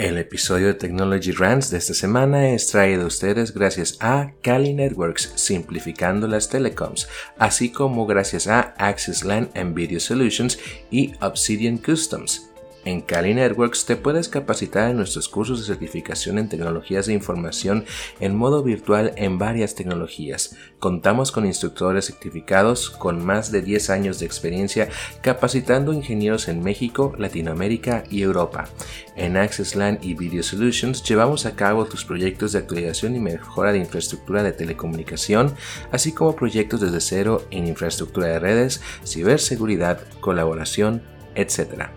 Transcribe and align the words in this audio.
El 0.00 0.16
episodio 0.16 0.68
de 0.68 0.74
Technology 0.74 1.30
Rants 1.30 1.68
de 1.68 1.76
esta 1.76 1.92
semana 1.92 2.54
es 2.54 2.68
traído 2.68 3.02
a 3.02 3.06
ustedes 3.06 3.52
gracias 3.52 3.98
a 4.00 4.32
Cali 4.40 4.72
Networks, 4.72 5.30
simplificando 5.34 6.26
las 6.26 6.48
telecoms, 6.48 7.06
así 7.36 7.70
como 7.70 8.06
gracias 8.06 8.46
a 8.46 8.60
Access 8.78 9.24
LAN 9.24 9.50
and 9.54 9.74
Video 9.74 10.00
Solutions 10.00 10.58
y 10.90 11.12
Obsidian 11.20 11.76
Customs. 11.76 12.49
En 12.84 13.02
Cali 13.02 13.34
Networks 13.34 13.84
te 13.84 13.96
puedes 13.96 14.30
capacitar 14.30 14.90
en 14.90 14.96
nuestros 14.96 15.28
cursos 15.28 15.60
de 15.60 15.66
certificación 15.66 16.38
en 16.38 16.48
tecnologías 16.48 17.04
de 17.04 17.12
información 17.12 17.84
en 18.20 18.34
modo 18.34 18.62
virtual 18.62 19.12
en 19.16 19.38
varias 19.38 19.74
tecnologías. 19.74 20.56
Contamos 20.78 21.30
con 21.30 21.44
instructores 21.44 22.06
certificados 22.06 22.88
con 22.88 23.22
más 23.22 23.52
de 23.52 23.60
10 23.60 23.90
años 23.90 24.18
de 24.18 24.24
experiencia 24.24 24.88
capacitando 25.22 25.92
ingenieros 25.92 26.48
en 26.48 26.62
México, 26.62 27.14
Latinoamérica 27.18 28.04
y 28.10 28.22
Europa. 28.22 28.66
En 29.14 29.36
Access 29.36 29.76
LAN 29.76 29.98
y 30.00 30.14
Video 30.14 30.42
Solutions 30.42 31.02
llevamos 31.02 31.44
a 31.44 31.56
cabo 31.56 31.84
tus 31.84 32.06
proyectos 32.06 32.52
de 32.52 32.60
actualización 32.60 33.14
y 33.14 33.20
mejora 33.20 33.72
de 33.72 33.78
infraestructura 33.78 34.42
de 34.42 34.52
telecomunicación, 34.52 35.54
así 35.92 36.12
como 36.12 36.34
proyectos 36.34 36.80
desde 36.80 37.02
cero 37.02 37.44
en 37.50 37.66
infraestructura 37.66 38.28
de 38.28 38.38
redes, 38.38 38.80
ciberseguridad, 39.04 40.00
colaboración, 40.20 41.02
etc. 41.34 41.90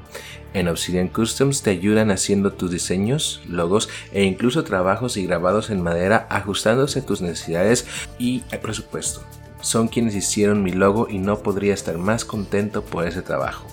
En 0.54 0.68
Obsidian 0.68 1.08
Customs 1.08 1.64
te 1.64 1.72
ayudan 1.72 2.12
haciendo 2.12 2.54
tus 2.54 2.72
diseños, 2.72 3.42
logos 3.48 3.90
e 4.12 4.24
incluso 4.24 4.64
trabajos 4.64 5.18
y 5.18 5.26
grabados 5.26 5.72
en 5.72 5.82
madera 5.82 6.28
ajustándose 6.30 7.00
a 7.00 7.06
tus 7.06 7.22
necesidades 7.22 7.88
y 8.20 8.44
al 8.52 8.60
presupuesto. 8.60 9.24
Son 9.62 9.88
quienes 9.88 10.16
hicieron 10.16 10.62
mi 10.62 10.72
logo 10.72 11.08
y 11.10 11.18
no 11.18 11.40
podría 11.40 11.74
estar 11.74 11.98
más 11.98 12.24
contento 12.26 12.84
por 12.84 13.08
ese 13.08 13.22
trabajo. 13.22 13.66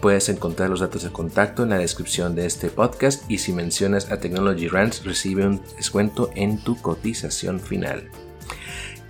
Puedes 0.00 0.28
encontrar 0.28 0.70
los 0.70 0.80
datos 0.80 1.02
de 1.02 1.10
contacto 1.10 1.64
en 1.64 1.70
la 1.70 1.78
descripción 1.78 2.36
de 2.36 2.46
este 2.46 2.68
podcast 2.68 3.28
y 3.28 3.38
si 3.38 3.52
mencionas 3.52 4.12
a 4.12 4.20
Technology 4.20 4.68
Rants 4.68 5.04
recibe 5.04 5.46
un 5.46 5.60
descuento 5.76 6.30
en 6.36 6.58
tu 6.58 6.80
cotización 6.80 7.58
final. 7.58 8.08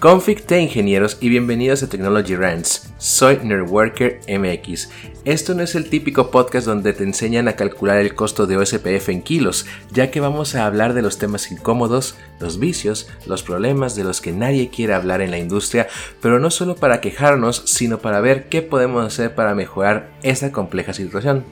Config 0.01 0.43
T 0.43 0.61
ingenieros 0.61 1.19
y 1.21 1.29
bienvenidos 1.29 1.83
a 1.83 1.89
Technology 1.89 2.37
Rants. 2.37 2.95
Soy 2.99 3.41
Nerdworker 3.43 4.21
MX. 4.29 4.91
Esto 5.25 5.55
no 5.55 5.65
es 5.65 5.75
el 5.75 5.91
típico 5.91 6.31
podcast 6.31 6.69
donde 6.69 6.93
te 6.93 7.03
enseñan 7.03 7.49
a 7.49 7.57
calcular 7.57 7.99
el 7.99 8.15
costo 8.15 8.47
de 8.47 8.57
OSPF 8.57 9.09
en 9.09 9.23
kilos, 9.23 9.67
ya 9.91 10.13
que 10.13 10.21
vamos 10.21 10.55
a 10.55 10.67
hablar 10.67 10.95
de 10.95 11.03
los 11.03 11.19
temas 11.19 11.51
incómodos, 11.51 12.15
los 12.39 12.61
vicios, 12.61 13.09
los 13.27 13.43
problemas 13.43 13.97
de 13.97 14.05
los 14.05 14.21
que 14.21 14.31
nadie 14.31 14.71
quiere 14.71 14.95
hablar 14.95 15.21
en 15.21 15.33
la 15.33 15.39
industria, 15.39 15.89
pero 16.23 16.39
no 16.39 16.53
solo 16.53 16.77
para 16.77 17.01
quejarnos, 17.01 17.65
sino 17.67 17.99
para 17.99 18.21
ver 18.21 18.49
qué 18.49 18.63
podemos 18.63 19.05
hacer 19.05 19.35
para 19.35 19.57
mejorar 19.57 20.13
esta 20.23 20.53
compleja 20.53 20.93
situación. 20.93 21.45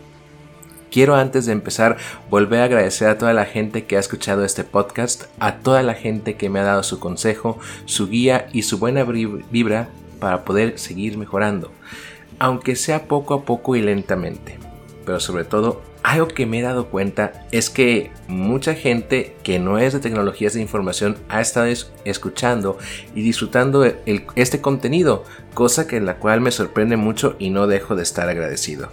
Quiero 0.97 1.15
antes 1.15 1.45
de 1.45 1.53
empezar 1.53 1.99
volver 2.31 2.61
a 2.61 2.65
agradecer 2.65 3.09
a 3.09 3.19
toda 3.19 3.35
la 3.35 3.45
gente 3.45 3.85
que 3.85 3.99
ha 3.99 4.01
escuchado 4.01 4.47
este 4.47 4.65
podcast, 4.65 5.25
a 5.39 5.57
toda 5.57 5.83
la 5.83 5.93
gente 5.93 6.37
que 6.37 6.49
me 6.49 6.59
ha 6.59 6.63
dado 6.63 6.83
su 6.83 6.99
consejo, 7.01 7.59
su 7.85 8.09
guía 8.09 8.49
y 8.55 8.63
su 8.63 8.79
buena 8.79 9.05
vibra 9.05 9.91
para 10.21 10.47
poder 10.47 10.79
seguir 10.79 11.19
mejorando, 11.19 11.71
aunque 12.39 12.77
sea 12.77 13.09
poco 13.09 13.35
a 13.35 13.43
poco 13.43 13.77
y 13.77 13.83
lentamente. 13.83 14.59
Pero 15.05 15.21
sobre 15.21 15.45
todo, 15.45 15.83
algo 16.03 16.29
que 16.29 16.47
me 16.47 16.61
he 16.61 16.63
dado 16.63 16.87
cuenta 16.87 17.47
es 17.53 17.69
que 17.69 18.11
mucha 18.27 18.73
gente 18.73 19.37
que 19.43 19.59
no 19.59 19.79
es 19.79 19.93
de 19.93 20.01
tecnologías 20.01 20.55
de 20.55 20.63
información 20.63 21.19
ha 21.29 21.43
estado 21.43 21.67
escuchando 22.07 22.79
y 23.15 23.21
disfrutando 23.21 23.85
este 23.85 24.63
contenido, 24.63 25.25
cosa 25.53 25.87
que 25.87 25.99
en 25.99 26.07
la 26.07 26.17
cual 26.17 26.41
me 26.41 26.53
sorprende 26.53 26.97
mucho 26.97 27.37
y 27.39 27.51
no 27.51 27.67
dejo 27.67 27.97
de 27.97 28.03
estar 28.03 28.31
agradecido. 28.31 28.89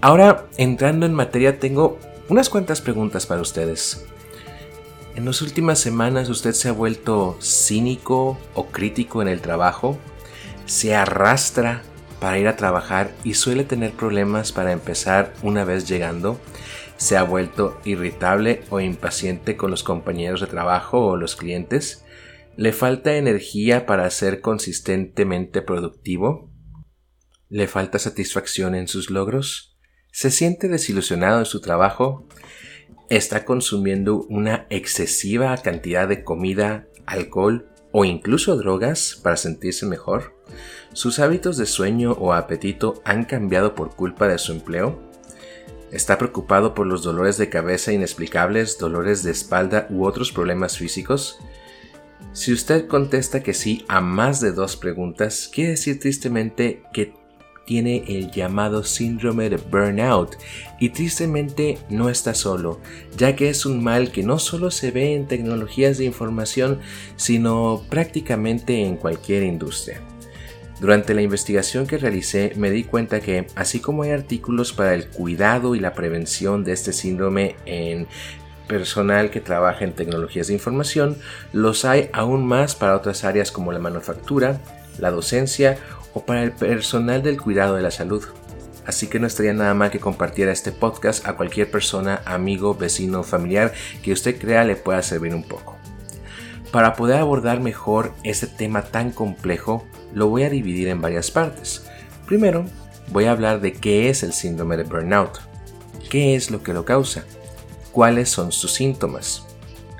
Ahora, 0.00 0.46
entrando 0.56 1.06
en 1.06 1.14
materia, 1.14 1.58
tengo 1.58 1.98
unas 2.28 2.48
cuantas 2.48 2.80
preguntas 2.80 3.26
para 3.26 3.40
ustedes. 3.40 4.06
¿En 5.16 5.24
las 5.24 5.42
últimas 5.42 5.80
semanas 5.80 6.28
usted 6.28 6.52
se 6.52 6.68
ha 6.68 6.72
vuelto 6.72 7.36
cínico 7.42 8.38
o 8.54 8.66
crítico 8.66 9.22
en 9.22 9.28
el 9.28 9.40
trabajo? 9.40 9.98
¿Se 10.66 10.94
arrastra 10.94 11.82
para 12.20 12.38
ir 12.38 12.46
a 12.46 12.54
trabajar 12.54 13.12
y 13.24 13.34
suele 13.34 13.64
tener 13.64 13.90
problemas 13.90 14.52
para 14.52 14.70
empezar 14.70 15.34
una 15.42 15.64
vez 15.64 15.88
llegando? 15.88 16.38
¿Se 16.96 17.16
ha 17.16 17.24
vuelto 17.24 17.80
irritable 17.84 18.62
o 18.70 18.78
impaciente 18.78 19.56
con 19.56 19.72
los 19.72 19.82
compañeros 19.82 20.40
de 20.40 20.46
trabajo 20.46 21.04
o 21.04 21.16
los 21.16 21.34
clientes? 21.34 22.04
¿Le 22.56 22.72
falta 22.72 23.16
energía 23.16 23.84
para 23.84 24.08
ser 24.10 24.40
consistentemente 24.40 25.60
productivo? 25.60 26.52
¿Le 27.48 27.66
falta 27.66 27.98
satisfacción 27.98 28.76
en 28.76 28.86
sus 28.86 29.10
logros? 29.10 29.67
Se 30.18 30.32
siente 30.32 30.66
desilusionado 30.66 31.38
en 31.38 31.44
su 31.44 31.60
trabajo, 31.60 32.26
está 33.08 33.44
consumiendo 33.44 34.26
una 34.28 34.66
excesiva 34.68 35.56
cantidad 35.58 36.08
de 36.08 36.24
comida, 36.24 36.88
alcohol 37.06 37.68
o 37.92 38.04
incluso 38.04 38.56
drogas 38.56 39.20
para 39.22 39.36
sentirse 39.36 39.86
mejor, 39.86 40.34
sus 40.92 41.20
hábitos 41.20 41.56
de 41.56 41.66
sueño 41.66 42.14
o 42.14 42.32
apetito 42.32 43.00
han 43.04 43.26
cambiado 43.26 43.76
por 43.76 43.94
culpa 43.94 44.26
de 44.26 44.38
su 44.38 44.50
empleo, 44.50 44.98
está 45.92 46.18
preocupado 46.18 46.74
por 46.74 46.88
los 46.88 47.04
dolores 47.04 47.38
de 47.38 47.48
cabeza 47.48 47.92
inexplicables, 47.92 48.76
dolores 48.76 49.22
de 49.22 49.30
espalda 49.30 49.86
u 49.88 50.04
otros 50.04 50.32
problemas 50.32 50.78
físicos, 50.78 51.38
si 52.32 52.52
usted 52.52 52.88
contesta 52.88 53.44
que 53.44 53.54
sí 53.54 53.84
a 53.86 54.00
más 54.00 54.40
de 54.40 54.50
dos 54.50 54.76
preguntas, 54.76 55.48
quiere 55.54 55.70
decir 55.70 56.00
tristemente 56.00 56.82
que 56.92 57.14
tiene 57.68 58.02
el 58.08 58.30
llamado 58.30 58.82
síndrome 58.82 59.50
de 59.50 59.58
burnout 59.58 60.36
y 60.80 60.88
tristemente 60.88 61.76
no 61.90 62.08
está 62.08 62.32
solo, 62.32 62.80
ya 63.18 63.36
que 63.36 63.50
es 63.50 63.66
un 63.66 63.84
mal 63.84 64.10
que 64.10 64.22
no 64.22 64.38
solo 64.38 64.70
se 64.70 64.90
ve 64.90 65.14
en 65.14 65.26
tecnologías 65.26 65.98
de 65.98 66.06
información, 66.06 66.80
sino 67.16 67.82
prácticamente 67.90 68.86
en 68.86 68.96
cualquier 68.96 69.42
industria. 69.42 70.00
Durante 70.80 71.12
la 71.12 71.20
investigación 71.20 71.86
que 71.86 71.98
realicé 71.98 72.54
me 72.56 72.70
di 72.70 72.84
cuenta 72.84 73.20
que, 73.20 73.48
así 73.54 73.80
como 73.80 74.02
hay 74.02 74.12
artículos 74.12 74.72
para 74.72 74.94
el 74.94 75.08
cuidado 75.08 75.74
y 75.74 75.80
la 75.80 75.92
prevención 75.92 76.64
de 76.64 76.72
este 76.72 76.94
síndrome 76.94 77.56
en 77.66 78.06
personal 78.66 79.30
que 79.30 79.42
trabaja 79.42 79.84
en 79.84 79.92
tecnologías 79.92 80.46
de 80.46 80.54
información, 80.54 81.18
los 81.52 81.84
hay 81.84 82.08
aún 82.14 82.46
más 82.46 82.74
para 82.74 82.96
otras 82.96 83.24
áreas 83.24 83.52
como 83.52 83.72
la 83.72 83.78
manufactura, 83.78 84.58
la 84.98 85.10
docencia 85.10 85.78
o 86.18 86.24
para 86.24 86.42
el 86.42 86.50
personal 86.50 87.22
del 87.22 87.40
cuidado 87.40 87.76
de 87.76 87.82
la 87.82 87.92
salud. 87.92 88.24
Así 88.84 89.06
que 89.06 89.20
no 89.20 89.28
estaría 89.28 89.52
nada 89.52 89.72
mal 89.74 89.90
que 89.92 90.00
compartiera 90.00 90.50
este 90.50 90.72
podcast 90.72 91.26
a 91.28 91.36
cualquier 91.36 91.70
persona, 91.70 92.22
amigo, 92.24 92.74
vecino, 92.74 93.22
familiar 93.22 93.72
que 94.02 94.12
usted 94.12 94.36
crea 94.36 94.64
le 94.64 94.74
pueda 94.74 95.00
servir 95.02 95.32
un 95.32 95.44
poco. 95.44 95.76
Para 96.72 96.94
poder 96.94 97.18
abordar 97.20 97.60
mejor 97.60 98.14
este 98.24 98.48
tema 98.48 98.82
tan 98.82 99.12
complejo, 99.12 99.86
lo 100.12 100.26
voy 100.26 100.42
a 100.42 100.50
dividir 100.50 100.88
en 100.88 101.00
varias 101.00 101.30
partes. 101.30 101.86
Primero, 102.26 102.64
voy 103.12 103.26
a 103.26 103.30
hablar 103.30 103.60
de 103.60 103.72
qué 103.74 104.10
es 104.10 104.24
el 104.24 104.32
síndrome 104.32 104.76
de 104.76 104.82
burnout, 104.82 105.38
qué 106.10 106.34
es 106.34 106.50
lo 106.50 106.64
que 106.64 106.72
lo 106.72 106.84
causa, 106.84 107.24
cuáles 107.92 108.28
son 108.28 108.50
sus 108.50 108.74
síntomas, 108.74 109.46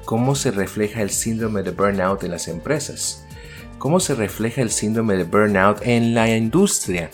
cómo 0.04 0.34
se 0.34 0.50
refleja 0.50 1.00
el 1.00 1.10
síndrome 1.10 1.62
de 1.62 1.70
burnout 1.70 2.24
en 2.24 2.32
las 2.32 2.48
empresas, 2.48 3.27
cómo 3.78 4.00
se 4.00 4.14
refleja 4.14 4.62
el 4.62 4.70
síndrome 4.70 5.16
de 5.16 5.24
burnout 5.24 5.80
en 5.82 6.14
la 6.14 6.28
industria 6.34 7.10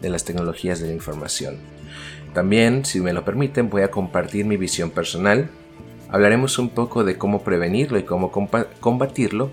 de 0.00 0.10
las 0.10 0.24
tecnologías 0.24 0.80
de 0.80 0.88
la 0.88 0.92
información. 0.92 1.56
También, 2.32 2.84
si 2.84 3.00
me 3.00 3.12
lo 3.12 3.24
permiten, 3.24 3.70
voy 3.70 3.82
a 3.82 3.90
compartir 3.90 4.44
mi 4.44 4.56
visión 4.56 4.90
personal. 4.90 5.48
Hablaremos 6.08 6.58
un 6.58 6.70
poco 6.70 7.04
de 7.04 7.16
cómo 7.16 7.42
prevenirlo 7.42 7.98
y 7.98 8.04
cómo 8.04 8.30
combatirlo. 8.80 9.50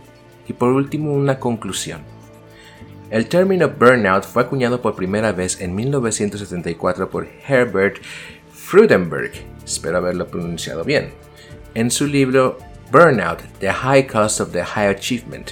Y 0.47 0.53
por 0.53 0.69
último, 0.69 1.13
una 1.13 1.39
conclusión. 1.39 2.01
El 3.09 3.27
término 3.27 3.69
burnout 3.69 4.23
fue 4.23 4.43
acuñado 4.43 4.81
por 4.81 4.95
primera 4.95 5.31
vez 5.31 5.59
en 5.61 5.75
1974 5.75 7.09
por 7.09 7.27
Herbert 7.47 7.97
Freudenberg, 8.53 9.31
espero 9.65 9.97
haberlo 9.97 10.27
pronunciado 10.27 10.85
bien, 10.85 11.09
en 11.73 11.91
su 11.91 12.07
libro 12.07 12.57
Burnout, 12.89 13.41
The 13.59 13.69
High 13.69 14.07
Cost 14.07 14.39
of 14.39 14.53
the 14.53 14.63
High 14.63 14.87
Achievement, 14.87 15.51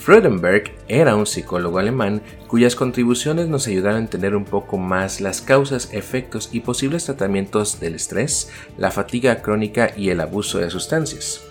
Freudenberg 0.00 0.72
era 0.88 1.14
un 1.14 1.26
psicólogo 1.26 1.78
alemán 1.78 2.22
cuyas 2.46 2.74
contribuciones 2.74 3.48
nos 3.48 3.66
ayudaron 3.66 3.96
a 3.96 4.00
entender 4.00 4.34
un 4.34 4.46
poco 4.46 4.78
más 4.78 5.20
las 5.20 5.42
causas, 5.42 5.90
efectos 5.92 6.48
y 6.52 6.60
posibles 6.60 7.04
tratamientos 7.04 7.80
del 7.80 7.96
estrés, 7.96 8.50
la 8.78 8.90
fatiga 8.90 9.42
crónica 9.42 9.92
y 9.94 10.08
el 10.08 10.22
abuso 10.22 10.58
de 10.58 10.70
sustancias. 10.70 11.42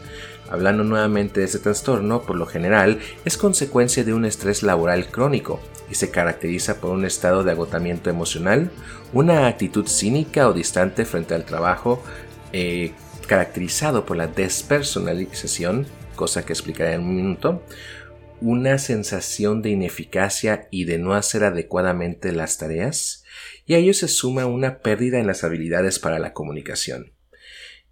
Hablando 0.50 0.84
nuevamente 0.84 1.42
de 1.42 1.46
este 1.46 1.60
trastorno, 1.60 2.24
por 2.24 2.38
lo 2.38 2.48
general, 2.48 2.98
es 3.24 3.38
consecuencia 3.38 4.04
de 4.04 4.16
un 4.16 4.26
estrés 4.26 4.64
laboral 4.64 5.12
crónico 5.12 5.60
y 5.92 5.94
se 5.94 6.10
caracteriza 6.10 6.82
por 6.82 6.90
un 6.90 7.06
estado 7.06 7.44
de 7.44 7.52
agotamiento 7.52 8.10
emocional, 8.10 8.72
una 9.14 9.46
actitud 9.46 9.86
cínica 9.86 10.48
o 10.48 10.54
distante 10.54 11.06
frente 11.06 11.36
al 11.36 11.46
trabajo, 11.46 12.02
eh, 12.52 12.94
caracterizado 13.28 14.08
por 14.08 14.18
la 14.18 14.26
despersonalización, 14.26 15.86
cosa 16.16 16.44
que 16.44 16.54
explicaré 16.54 16.94
en 16.94 17.02
un 17.02 17.16
minuto, 17.16 17.62
una 18.42 18.78
sensación 18.78 19.62
de 19.62 19.70
ineficacia 19.72 20.68
y 20.72 20.86
de 20.86 20.98
no 20.98 21.14
hacer 21.14 21.44
adecuadamente 21.44 22.32
las 22.32 22.58
tareas, 22.58 23.24
y 23.66 23.74
a 23.74 23.78
ello 23.78 23.94
se 23.94 24.08
suma 24.08 24.46
una 24.46 24.80
pérdida 24.80 25.20
en 25.20 25.28
las 25.28 25.44
habilidades 25.44 26.00
para 26.00 26.20
la 26.20 26.34
comunicación. 26.34 27.14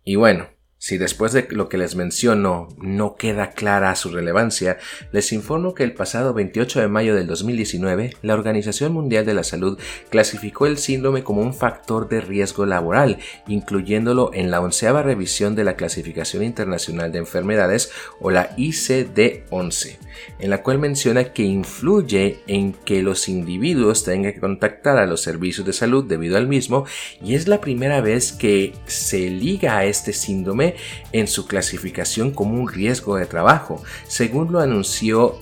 Y 0.04 0.16
bueno, 0.16 0.50
si 0.88 0.98
después 0.98 1.34
de 1.34 1.45
lo 1.50 1.68
que 1.68 1.78
les 1.78 1.98
menciono 1.98 2.69
no 2.78 3.18
queda 3.18 3.51
clara 3.51 3.94
su 3.98 4.10
relevancia, 4.10 4.78
les 5.12 5.34
informo 5.34 5.74
que 5.74 5.84
el 5.84 5.92
pasado 5.92 6.34
28 6.34 6.80
de 6.80 6.88
mayo 6.88 7.13
del 7.13 7.28
2019, 7.28 8.16
la 8.22 8.34
Organización 8.34 8.94
Mundial 8.94 9.25
de 9.25 9.34
la 9.34 9.44
Salud 9.44 9.78
clasificó 10.10 10.66
el 10.66 10.78
síndrome 10.78 11.25
como 11.25 11.42
un 11.42 11.54
factor 11.54 12.07
de 12.07 12.22
riesgo 12.22 12.66
laboral, 12.66 13.18
incluyéndolo 13.50 14.31
en 14.34 14.50
la 14.50 14.62
onceava 14.62 15.04
revisión 15.04 15.57
de 15.57 15.66
la 15.66 15.75
Clasificación 15.75 16.42
Internacional 16.42 17.12
de 17.12 17.19
Enfermedades 17.19 17.92
o 18.22 18.31
la 18.31 18.56
ICD-11, 18.56 19.98
en 20.40 20.50
la 20.50 20.63
cual 20.63 20.80
menciona 20.80 21.33
que 21.33 21.44
influye 21.44 22.40
en 22.48 22.72
que 22.72 23.04
los 23.04 23.28
individuos 23.28 24.06
tengan 24.06 24.31
que 24.31 24.40
contactar 24.40 24.98
a 24.98 25.06
los 25.06 25.19
servicios 25.19 25.68
de 25.68 25.74
salud 25.74 26.06
debido 26.06 26.38
al 26.38 26.48
mismo 26.48 26.86
y 27.22 27.36
es 27.36 27.50
la 27.50 27.60
primera 27.60 28.00
vez 28.00 28.31
que 28.31 28.72
se 28.86 29.30
liga 29.30 29.78
a 29.78 29.83
este 29.83 30.13
síndrome 30.13 30.77
en 31.12 31.28
su 31.28 31.48
clasificación 31.48 32.32
como 32.32 32.60
un 32.60 32.72
riesgo 32.72 33.16
de 33.16 33.26
trabajo, 33.26 33.84
según 34.08 34.52
lo 34.52 34.60
anunció 34.60 35.40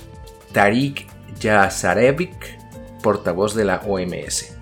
Tariq 0.51 1.07
Yazarevic, 1.39 2.59
portavoz 3.01 3.55
de 3.55 3.65
la 3.65 3.81
OMS. 3.85 4.55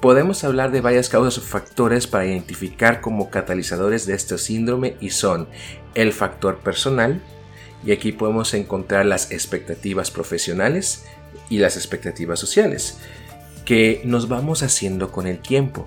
Podemos 0.00 0.44
hablar 0.44 0.72
de 0.72 0.80
varias 0.80 1.08
causas 1.08 1.38
o 1.38 1.42
factores 1.42 2.06
para 2.06 2.26
identificar 2.26 3.00
como 3.00 3.30
catalizadores 3.30 4.06
de 4.06 4.14
este 4.14 4.38
síndrome 4.38 4.96
y 5.00 5.10
son 5.10 5.48
el 5.94 6.12
factor 6.12 6.58
personal, 6.58 7.20
y 7.84 7.92
aquí 7.92 8.12
podemos 8.12 8.54
encontrar 8.54 9.06
las 9.06 9.30
expectativas 9.30 10.10
profesionales 10.10 11.04
y 11.48 11.58
las 11.58 11.76
expectativas 11.76 12.38
sociales, 12.38 12.98
que 13.64 14.02
nos 14.04 14.28
vamos 14.28 14.62
haciendo 14.62 15.10
con 15.12 15.26
el 15.26 15.38
tiempo. 15.38 15.86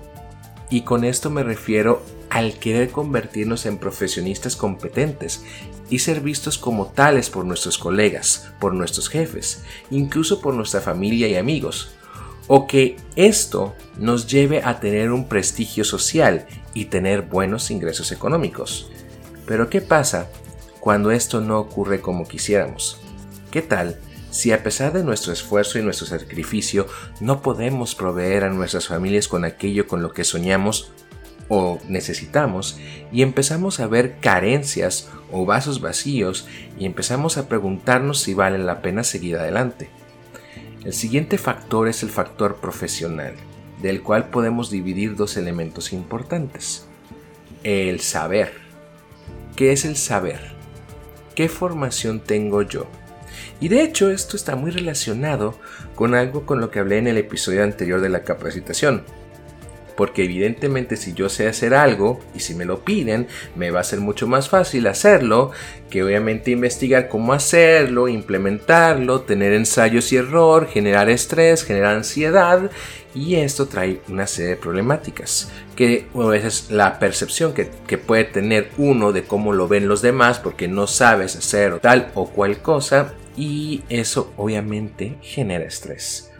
Y 0.70 0.82
con 0.82 1.04
esto 1.04 1.30
me 1.30 1.42
refiero 1.42 2.02
al 2.34 2.58
querer 2.58 2.90
convertirnos 2.90 3.64
en 3.64 3.78
profesionistas 3.78 4.56
competentes 4.56 5.44
y 5.88 6.00
ser 6.00 6.20
vistos 6.20 6.58
como 6.58 6.88
tales 6.88 7.30
por 7.30 7.44
nuestros 7.44 7.78
colegas, 7.78 8.50
por 8.58 8.74
nuestros 8.74 9.08
jefes, 9.08 9.62
incluso 9.92 10.40
por 10.40 10.52
nuestra 10.52 10.80
familia 10.80 11.28
y 11.28 11.36
amigos, 11.36 11.92
o 12.48 12.66
que 12.66 12.96
esto 13.14 13.76
nos 13.98 14.26
lleve 14.26 14.62
a 14.64 14.80
tener 14.80 15.12
un 15.12 15.28
prestigio 15.28 15.84
social 15.84 16.48
y 16.74 16.86
tener 16.86 17.22
buenos 17.22 17.70
ingresos 17.70 18.10
económicos. 18.10 18.90
Pero 19.46 19.70
¿qué 19.70 19.80
pasa 19.80 20.28
cuando 20.80 21.12
esto 21.12 21.40
no 21.40 21.60
ocurre 21.60 22.00
como 22.00 22.26
quisiéramos? 22.26 22.98
¿Qué 23.52 23.62
tal 23.62 23.96
si 24.32 24.50
a 24.50 24.64
pesar 24.64 24.92
de 24.92 25.04
nuestro 25.04 25.32
esfuerzo 25.32 25.78
y 25.78 25.82
nuestro 25.82 26.08
sacrificio 26.08 26.88
no 27.20 27.42
podemos 27.42 27.94
proveer 27.94 28.42
a 28.42 28.50
nuestras 28.50 28.88
familias 28.88 29.28
con 29.28 29.44
aquello 29.44 29.86
con 29.86 30.02
lo 30.02 30.12
que 30.12 30.24
soñamos 30.24 30.90
o 31.48 31.78
necesitamos 31.88 32.78
y 33.12 33.22
empezamos 33.22 33.80
a 33.80 33.86
ver 33.86 34.16
carencias 34.20 35.10
o 35.30 35.44
vasos 35.44 35.80
vacíos 35.80 36.46
y 36.78 36.86
empezamos 36.86 37.36
a 37.36 37.48
preguntarnos 37.48 38.20
si 38.20 38.34
vale 38.34 38.58
la 38.58 38.82
pena 38.82 39.04
seguir 39.04 39.36
adelante. 39.36 39.90
El 40.84 40.92
siguiente 40.92 41.38
factor 41.38 41.88
es 41.88 42.02
el 42.02 42.10
factor 42.10 42.56
profesional, 42.56 43.34
del 43.80 44.02
cual 44.02 44.28
podemos 44.28 44.70
dividir 44.70 45.16
dos 45.16 45.36
elementos 45.36 45.92
importantes. 45.92 46.86
El 47.62 48.00
saber. 48.00 48.52
¿Qué 49.56 49.72
es 49.72 49.84
el 49.84 49.96
saber? 49.96 50.40
¿Qué 51.34 51.48
formación 51.48 52.20
tengo 52.20 52.62
yo? 52.62 52.86
Y 53.60 53.68
de 53.68 53.82
hecho 53.82 54.10
esto 54.10 54.36
está 54.36 54.56
muy 54.56 54.70
relacionado 54.70 55.58
con 55.94 56.14
algo 56.14 56.44
con 56.44 56.60
lo 56.60 56.70
que 56.70 56.80
hablé 56.80 56.98
en 56.98 57.06
el 57.06 57.16
episodio 57.16 57.64
anterior 57.64 58.00
de 58.00 58.08
la 58.08 58.24
capacitación, 58.24 59.04
porque 59.96 60.24
evidentemente 60.24 60.96
si 60.96 61.12
yo 61.12 61.28
sé 61.28 61.48
hacer 61.48 61.74
algo 61.74 62.20
y 62.34 62.40
si 62.40 62.54
me 62.54 62.64
lo 62.64 62.84
piden, 62.84 63.26
me 63.56 63.70
va 63.70 63.80
a 63.80 63.84
ser 63.84 64.00
mucho 64.00 64.26
más 64.26 64.48
fácil 64.48 64.86
hacerlo 64.86 65.52
que 65.90 66.02
obviamente 66.02 66.50
investigar 66.50 67.08
cómo 67.08 67.32
hacerlo, 67.32 68.08
implementarlo, 68.08 69.20
tener 69.20 69.52
ensayos 69.52 70.12
y 70.12 70.16
error, 70.16 70.66
generar 70.66 71.08
estrés, 71.08 71.64
generar 71.64 71.96
ansiedad 71.96 72.70
y 73.14 73.36
esto 73.36 73.66
trae 73.66 74.00
una 74.08 74.26
serie 74.26 74.50
de 74.50 74.56
problemáticas 74.56 75.52
que 75.76 76.06
a 76.14 76.26
veces 76.26 76.70
la 76.70 76.98
percepción 76.98 77.54
que, 77.54 77.66
puede 77.98 78.24
tener 78.24 78.70
uno 78.76 79.12
de 79.12 79.22
cómo 79.22 79.52
lo 79.52 79.68
ven 79.68 79.86
los 79.86 80.02
demás 80.02 80.40
porque 80.40 80.66
no 80.66 80.86
sabes 80.88 81.36
hacer 81.36 81.78
tal 81.78 82.10
o 82.14 82.28
cual 82.28 82.58
cosa 82.58 83.14
y 83.36 83.82
eso 83.88 84.32
obviamente 84.36 85.16
genera 85.22 85.64
estrés. 85.64 86.32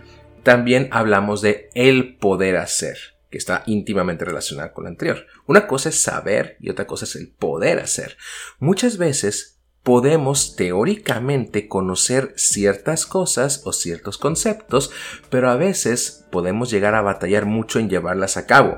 También 0.43 0.89
hablamos 0.91 1.43
de 1.43 1.71
el 1.75 2.17
poder 2.17 2.57
hacer 2.57 3.13
que 3.35 3.39
está 3.39 3.65
íntimamente 3.67 4.25
relacionada 4.25 4.73
con 4.73 4.85
la 4.85 4.91
anterior. 4.91 5.27
Una 5.49 5.67
cosa 5.67 5.89
es 5.89 6.01
saber 6.01 6.57
y 6.61 6.71
otra 6.71 6.87
cosa 6.87 7.05
es 7.05 7.17
el 7.17 7.33
poder 7.33 7.81
hacer. 7.81 8.17
Muchas 8.61 8.97
veces 8.97 9.59
podemos 9.83 10.55
teóricamente 10.55 11.67
conocer 11.67 12.33
ciertas 12.37 13.07
cosas 13.07 13.63
o 13.65 13.73
ciertos 13.73 14.19
conceptos, 14.19 14.93
pero 15.31 15.51
a 15.51 15.57
veces 15.57 16.25
podemos 16.31 16.71
llegar 16.71 16.95
a 16.95 17.03
batallar 17.03 17.45
mucho 17.45 17.81
en 17.81 17.91
llevarlas 17.91 18.37
a 18.37 18.47
cabo 18.47 18.77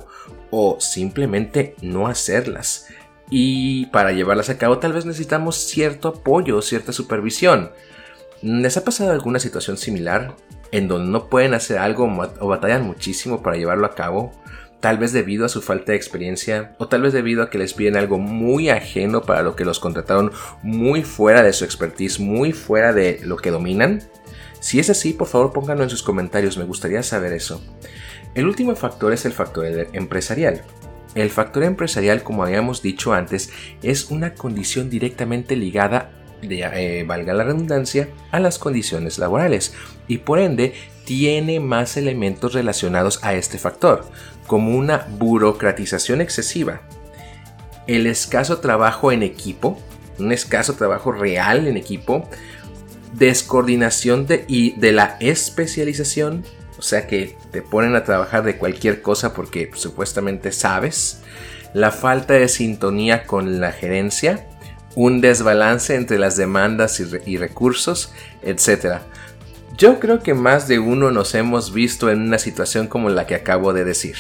o 0.51 0.81
simplemente 0.81 1.77
no 1.83 2.07
hacerlas. 2.07 2.87
Y 3.29 3.85
para 3.89 4.13
llevarlas 4.13 4.49
a 4.49 4.57
cabo 4.57 4.79
tal 4.79 4.95
vez 4.95 5.05
necesitamos 5.05 5.57
cierto 5.57 6.09
apoyo 6.09 6.57
o 6.57 6.63
cierta 6.63 6.95
supervisión. 6.95 7.73
¿Les 8.41 8.79
ha 8.79 8.85
pasado 8.85 9.13
alguna 9.13 9.39
situación 9.39 9.77
similar 9.77 10.35
en 10.73 10.89
donde 10.89 11.13
no 11.13 11.29
pueden 11.29 11.53
hacer 11.53 11.77
algo 11.77 12.11
o 12.41 12.49
batallan 12.49 12.87
muchísimo 12.87 13.43
para 13.43 13.59
llevarlo 13.59 13.85
a 13.85 13.95
cabo? 13.95 14.33
Tal 14.81 14.99
vez 14.99 15.13
debido 15.13 15.47
a 15.47 15.49
su 15.49 15.63
falta 15.63 15.93
de 15.93 15.97
experiencia 15.97 16.75
o 16.79 16.89
tal 16.89 17.03
vez 17.03 17.13
debido 17.13 17.43
a 17.43 17.51
que 17.51 17.59
les 17.59 17.73
piden 17.73 17.97
algo 17.97 18.19
muy 18.19 18.69
ajeno 18.69 19.23
para 19.23 19.43
lo 19.43 19.57
que 19.57 19.65
los 19.65 19.81
contrataron 19.81 20.33
muy 20.63 21.03
fuera 21.03 21.43
de 21.43 21.53
su 21.53 21.65
expertise, 21.65 22.21
muy 22.21 22.53
fuera 22.53 22.93
de 22.93 23.21
lo 23.25 23.37
que 23.37 23.51
dominan. 23.51 24.03
Si 24.61 24.79
es 24.79 24.91
así, 24.91 25.13
por 25.13 25.29
favor 25.29 25.53
pónganlo 25.53 25.85
en 25.85 25.91
sus 25.91 26.03
comentarios, 26.03 26.59
me 26.59 26.65
gustaría 26.65 27.03
saber 27.03 27.33
eso. 27.33 27.63
El 28.35 28.47
último 28.47 28.77
factor 28.77 29.13
es 29.13 29.25
el 29.25 29.33
factor 29.33 29.67
empresarial. 29.93 30.63
El 31.15 31.31
factor 31.31 31.63
empresarial, 31.63 32.23
como 32.23 32.43
habíamos 32.43 32.83
dicho 32.83 33.15
antes, 33.15 33.51
es 33.83 34.11
una 34.11 34.35
condición 34.35 34.91
directamente 34.91 35.57
ligada 35.57 36.11
de, 36.43 36.61
eh, 36.61 37.05
valga 37.05 37.33
la 37.33 37.45
redundancia, 37.45 38.09
a 38.31 38.41
las 38.41 38.59
condiciones 38.59 39.19
laborales 39.19 39.75
y 40.09 40.19
por 40.19 40.39
ende 40.39 40.75
tiene 41.05 41.61
más 41.61 41.97
elementos 41.97 42.53
relacionados 42.53 43.23
a 43.23 43.35
este 43.35 43.59
factor, 43.59 44.05
como 44.47 44.77
una 44.77 45.07
burocratización 45.19 46.21
excesiva, 46.21 46.83
el 47.87 48.07
escaso 48.07 48.59
trabajo 48.59 49.13
en 49.13 49.23
equipo, 49.23 49.81
un 50.19 50.33
escaso 50.33 50.75
trabajo 50.75 51.13
real 51.13 51.67
en 51.67 51.77
equipo, 51.77 52.29
descoordinación 53.13 54.27
de, 54.27 54.45
y 54.49 54.73
de 54.79 54.93
la 54.93 55.17
especialización, 55.21 56.45
o 56.79 56.83
sea 56.83 57.07
que 57.07 57.37
te 57.53 57.63
ponen 57.63 57.95
a 57.97 58.05
trabajar 58.05 58.43
de 58.43 58.59
cualquier 58.59 59.03
cosa 59.03 59.33
porque 59.33 59.71
supuestamente 59.75 60.53
sabes, 60.53 61.23
la 61.73 61.91
falta 61.91 62.35
de 62.35 62.49
sintonía 62.49 63.27
con 63.27 63.61
la 63.61 63.73
gerencia, 63.73 64.47
un 64.95 65.21
desbalance 65.21 65.95
entre 65.95 66.19
las 66.19 66.37
demandas 66.37 67.01
y, 67.01 67.37
recursos, 67.37 68.13
etc. 68.43 69.01
Yo 69.77 70.01
creo 70.01 70.23
que 70.23 70.33
más 70.33 70.69
de 70.69 70.79
uno 70.79 71.11
nos 71.11 71.35
hemos 71.35 71.75
visto 71.75 72.11
en 72.11 72.23
una 72.23 72.39
situación 72.39 72.87
como 72.87 73.11
la 73.11 73.27
que 73.27 73.35
acabo 73.35 73.75
de 73.75 73.85
decir. 73.85 74.17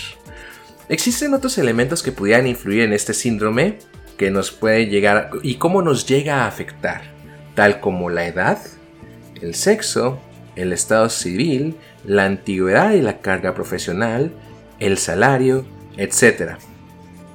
Existen 0.90 1.32
otros 1.32 1.56
elementos 1.56 2.02
que 2.02 2.12
pudieran 2.12 2.46
influir 2.46 2.82
en 2.82 2.92
este 2.92 3.14
síndrome 3.14 3.78
que 4.18 4.30
nos 4.30 4.50
puede 4.50 4.86
llegar 4.86 5.30
y 5.42 5.54
cómo 5.54 5.80
nos 5.80 6.06
llega 6.06 6.44
a 6.44 6.46
afectar, 6.46 7.02
tal 7.54 7.80
como 7.80 8.10
la 8.10 8.26
edad, 8.26 8.58
el 9.40 9.54
sexo, 9.54 10.20
el 10.56 10.75
estado 10.75 11.08
civil, 11.08 11.76
la 12.04 12.26
antigüedad 12.26 12.92
y 12.92 13.00
la 13.00 13.20
carga 13.20 13.54
profesional, 13.54 14.32
el 14.78 14.98
salario, 14.98 15.64
etc. 15.96 16.58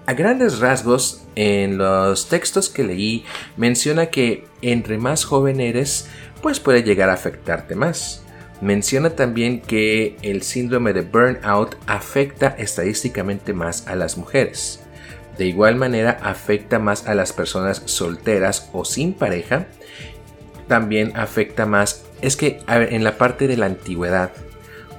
A 0.06 0.14
grandes 0.14 0.60
rasgos, 0.60 1.22
en 1.36 1.78
los 1.78 2.28
textos 2.28 2.70
que 2.70 2.84
leí 2.84 3.24
menciona 3.58 4.08
que 4.08 4.46
entre 4.62 4.98
más 4.98 5.24
joven 5.24 5.60
eres, 5.60 6.08
pues 6.42 6.60
puede 6.60 6.84
llegar 6.84 7.10
a 7.10 7.14
afectarte 7.14 7.76
más. 7.76 8.24
Menciona 8.62 9.12
también 9.12 9.62
que 9.62 10.18
el 10.22 10.44
síndrome 10.44 10.94
de 10.94 11.02
burnout 11.02 11.76
afecta 11.88 12.48
estadísticamente 12.48 13.54
más 13.54 13.88
a 13.88 13.96
las 13.96 14.18
mujeres. 14.18 14.82
De 15.38 15.46
igual 15.46 15.76
manera 15.76 16.20
afecta 16.22 16.78
más 16.78 17.08
a 17.08 17.16
las 17.16 17.34
personas 17.34 17.82
solteras 17.86 18.70
o 18.74 18.86
sin 18.86 19.14
pareja. 19.14 19.68
También 20.68 21.14
afecta 21.16 21.66
más, 21.66 22.04
es 22.22 22.36
que 22.36 22.60
en 22.68 23.04
la 23.04 23.18
parte 23.18 23.48
de 23.48 23.58
la 23.58 23.66
antigüedad 23.66 24.32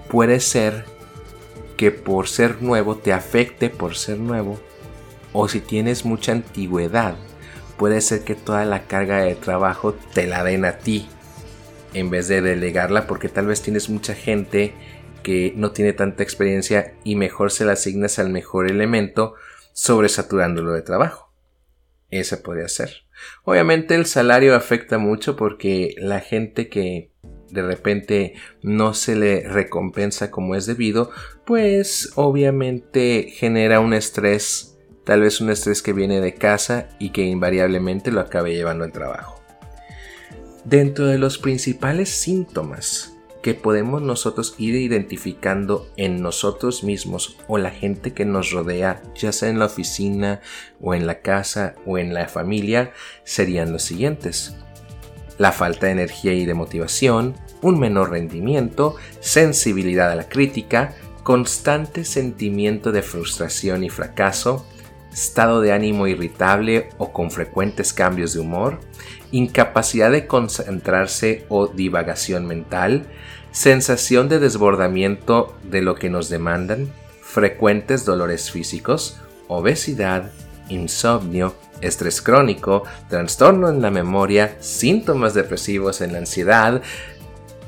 puede 0.09 0.41
ser 0.41 0.85
que 1.77 1.93
por 1.93 2.29
ser 2.29 2.63
nuevo 2.63 2.97
te 2.97 3.13
afecte 3.13 3.71
por 3.71 3.97
ser 3.97 4.19
nuevo 4.19 4.61
o 5.33 5.49
si 5.49 5.61
tienes 5.61 6.05
mucha 6.05 6.33
antigüedad, 6.33 7.15
puede 7.77 8.01
ser 8.01 8.23
que 8.23 8.35
toda 8.35 8.65
la 8.65 8.83
carga 8.85 9.19
de 9.19 9.35
trabajo 9.35 9.95
te 10.13 10.27
la 10.27 10.45
den 10.45 10.65
a 10.65 10.79
ti 10.79 11.09
en 11.95 12.11
vez 12.11 12.29
de 12.29 12.41
delegarla 12.41 13.07
porque 13.07 13.29
tal 13.29 13.47
vez 13.47 13.63
tienes 13.63 13.89
mucha 13.89 14.15
gente 14.15 14.75
que 15.23 15.53
no 15.57 15.73
tiene 15.73 15.93
tanta 15.93 16.23
experiencia 16.23 16.95
y 17.05 17.17
mejor 17.17 17.51
se 17.51 17.65
la 17.65 17.73
asignas 17.73 18.19
al 18.19 18.31
mejor 18.31 18.71
elemento 18.71 19.35
sobresaturándolo 19.73 20.73
de 20.73 20.83
trabajo. 20.83 21.33
Ese 22.11 22.37
podría 22.37 22.69
ser. 22.69 23.05
Obviamente 23.45 23.95
el 23.95 24.07
salario 24.07 24.55
afecta 24.55 24.99
mucho 24.99 25.37
porque 25.37 25.95
la 25.99 26.21
gente 26.21 26.69
que 26.69 27.11
de 27.51 27.63
repente 27.63 28.35
no 28.63 28.95
se 28.95 29.15
le 29.15 29.49
recompensa 29.49 30.31
como 30.31 30.55
es 30.55 30.67
debido, 30.67 31.11
pues 31.47 32.13
obviamente 32.17 33.29
genera 33.31 33.81
un 33.81 33.95
estrés, 33.95 34.79
tal 35.05 35.21
vez 35.21 35.41
un 35.41 35.51
estrés 35.51 35.83
que 35.83 35.93
viene 35.93 36.21
de 36.21 36.35
casa 36.35 36.89
y 36.99 37.11
que 37.11 37.23
invariablemente 37.23 38.11
lo 38.11 38.21
acabe 38.21 38.55
llevando 38.55 38.85
al 38.85 38.93
trabajo. 38.93 39.42
Dentro 40.65 41.07
de 41.07 41.19
los 41.19 41.39
principales 41.39 42.09
síntomas 42.09 43.17
que 43.43 43.55
podemos 43.55 44.01
nosotros 44.01 44.55
ir 44.59 44.77
identificando 44.77 45.91
en 45.97 46.23
nosotros 46.23 46.85
mismos 46.85 47.37
o 47.49 47.59
la 47.59 47.73
gente 47.73 48.15
que 48.15 48.25
nos 48.25 48.53
rodea, 48.53 49.03
ya 49.17 49.33
sea 49.33 49.49
en 49.49 49.59
la 49.59 49.67
oficina 49.67 50.41
o 50.81 50.95
en 50.95 51.09
la 51.09 51.21
casa 51.21 51.75
o 51.85 51.99
en 51.99 52.15
la 52.15 52.29
familia, 52.29 52.93
serían 53.25 53.73
los 53.73 53.83
siguientes. 53.83 54.55
La 55.37 55.51
falta 55.51 55.87
de 55.87 55.93
energía 55.93 56.33
y 56.33 56.47
de 56.47 56.55
motivación, 56.55 57.35
un 57.61 57.81
menor 57.81 58.11
rendimiento, 58.11 58.95
sensibilidad 59.19 60.13
a 60.13 60.15
la 60.15 60.29
crítica, 60.29 60.95
constante 61.25 62.05
sentimiento 62.05 62.93
de 62.93 63.03
frustración 63.03 63.83
y 63.83 63.91
fracaso, 63.91 64.65
estado 65.13 65.61
de 65.61 65.73
ánimo 65.73 66.07
irritable 66.07 66.91
o 66.99 67.13
con 67.13 67.33
frecuentes 67.33 67.93
cambios 67.93 68.33
de 68.35 68.41
humor, 68.41 68.79
incapacidad 69.33 70.13
de 70.13 70.27
concentrarse 70.27 71.45
o 71.49 71.67
divagación 71.67 72.47
mental, 72.47 73.07
sensación 73.51 74.29
de 74.29 74.39
desbordamiento 74.39 75.57
de 75.65 75.83
lo 75.83 75.97
que 75.97 76.11
nos 76.11 76.29
demandan, 76.29 76.93
frecuentes 77.21 78.05
dolores 78.05 78.51
físicos, 78.51 79.19
obesidad, 79.49 80.31
insomnio, 80.69 81.55
estrés 81.81 82.23
crónico, 82.23 82.85
trastorno 83.09 83.69
en 83.69 83.83
la 83.83 83.91
memoria, 83.91 84.57
síntomas 84.61 85.35
depresivos 85.35 86.01
en 86.01 86.13
la 86.13 86.19
ansiedad, 86.19 86.83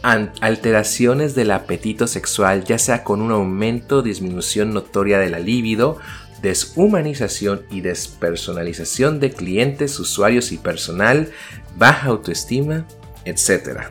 alteraciones 0.02 1.34
del 1.34 1.50
apetito 1.50 2.06
sexual, 2.06 2.64
ya 2.64 2.78
sea 2.78 3.04
con 3.04 3.22
un 3.22 3.32
aumento 3.32 3.98
o 3.98 4.02
disminución 4.02 4.74
notoria 4.74 5.18
de 5.18 5.30
la 5.30 5.38
libido, 5.38 5.98
deshumanización 6.42 7.62
y 7.70 7.80
despersonalización 7.80 9.20
de 9.20 9.32
clientes, 9.32 9.98
usuarios 9.98 10.52
y 10.52 10.58
personal, 10.58 11.30
baja 11.76 12.08
autoestima, 12.08 12.86
etc. 13.24 13.84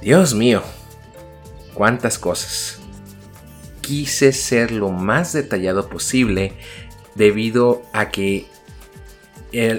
Dios 0.00 0.34
mío, 0.34 0.62
cuántas 1.74 2.18
cosas. 2.18 2.78
Quise 3.80 4.32
ser 4.32 4.70
lo 4.70 4.90
más 4.90 5.32
detallado 5.32 5.88
posible 5.88 6.52
debido 7.14 7.82
a 7.92 8.10
que 8.10 8.46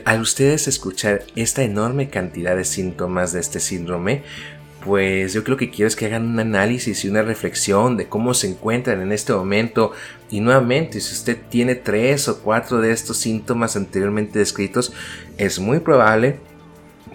al 0.05 0.21
ustedes 0.21 0.67
escuchar 0.67 1.23
esta 1.35 1.61
enorme 1.63 2.09
cantidad 2.09 2.55
de 2.55 2.65
síntomas 2.65 3.33
de 3.33 3.39
este 3.39 3.59
síndrome, 3.59 4.23
pues 4.83 5.33
yo 5.33 5.43
creo 5.43 5.57
que 5.57 5.69
quiero 5.69 5.87
es 5.87 5.95
que 5.95 6.05
hagan 6.05 6.25
un 6.25 6.39
análisis 6.39 7.03
y 7.03 7.09
una 7.09 7.21
reflexión 7.21 7.97
de 7.97 8.07
cómo 8.07 8.33
se 8.33 8.47
encuentran 8.47 9.01
en 9.01 9.11
este 9.11 9.33
momento. 9.33 9.91
Y 10.29 10.41
nuevamente, 10.41 11.01
si 11.01 11.13
usted 11.13 11.37
tiene 11.49 11.75
tres 11.75 12.27
o 12.27 12.39
cuatro 12.39 12.81
de 12.81 12.91
estos 12.91 13.17
síntomas 13.17 13.75
anteriormente 13.75 14.39
descritos, 14.39 14.93
es 15.37 15.59
muy 15.59 15.79
probable 15.79 16.39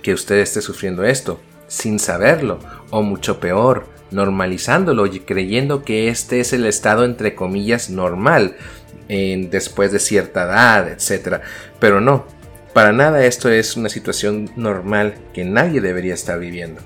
que 0.03 0.13
usted 0.13 0.37
esté 0.37 0.61
sufriendo 0.61 1.05
esto 1.05 1.41
sin 1.69 1.99
saberlo, 1.99 2.59
o 2.91 3.03
mucho 3.03 3.41
peor, 3.41 3.87
normalizándolo 4.11 5.07
y 5.07 5.21
creyendo 5.21 5.83
que 5.83 6.09
este 6.09 6.41
es 6.41 6.53
el 6.53 6.67
estado 6.67 7.05
entre 7.05 7.35
comillas 7.35 7.91
normal 7.91 8.57
después 9.09 9.93
de 9.93 9.99
cierta 9.99 10.45
edad, 10.45 10.89
etc. 10.89 11.41
Pero 11.79 12.01
no, 12.01 12.27
para 12.73 12.93
nada 12.93 13.25
esto 13.25 13.49
es 13.49 13.77
una 13.77 13.89
situación 13.89 14.51
normal 14.57 15.15
que 15.33 15.45
nadie 15.45 15.81
debería 15.81 16.15
estar 16.15 16.39
viviendo. 16.39 16.81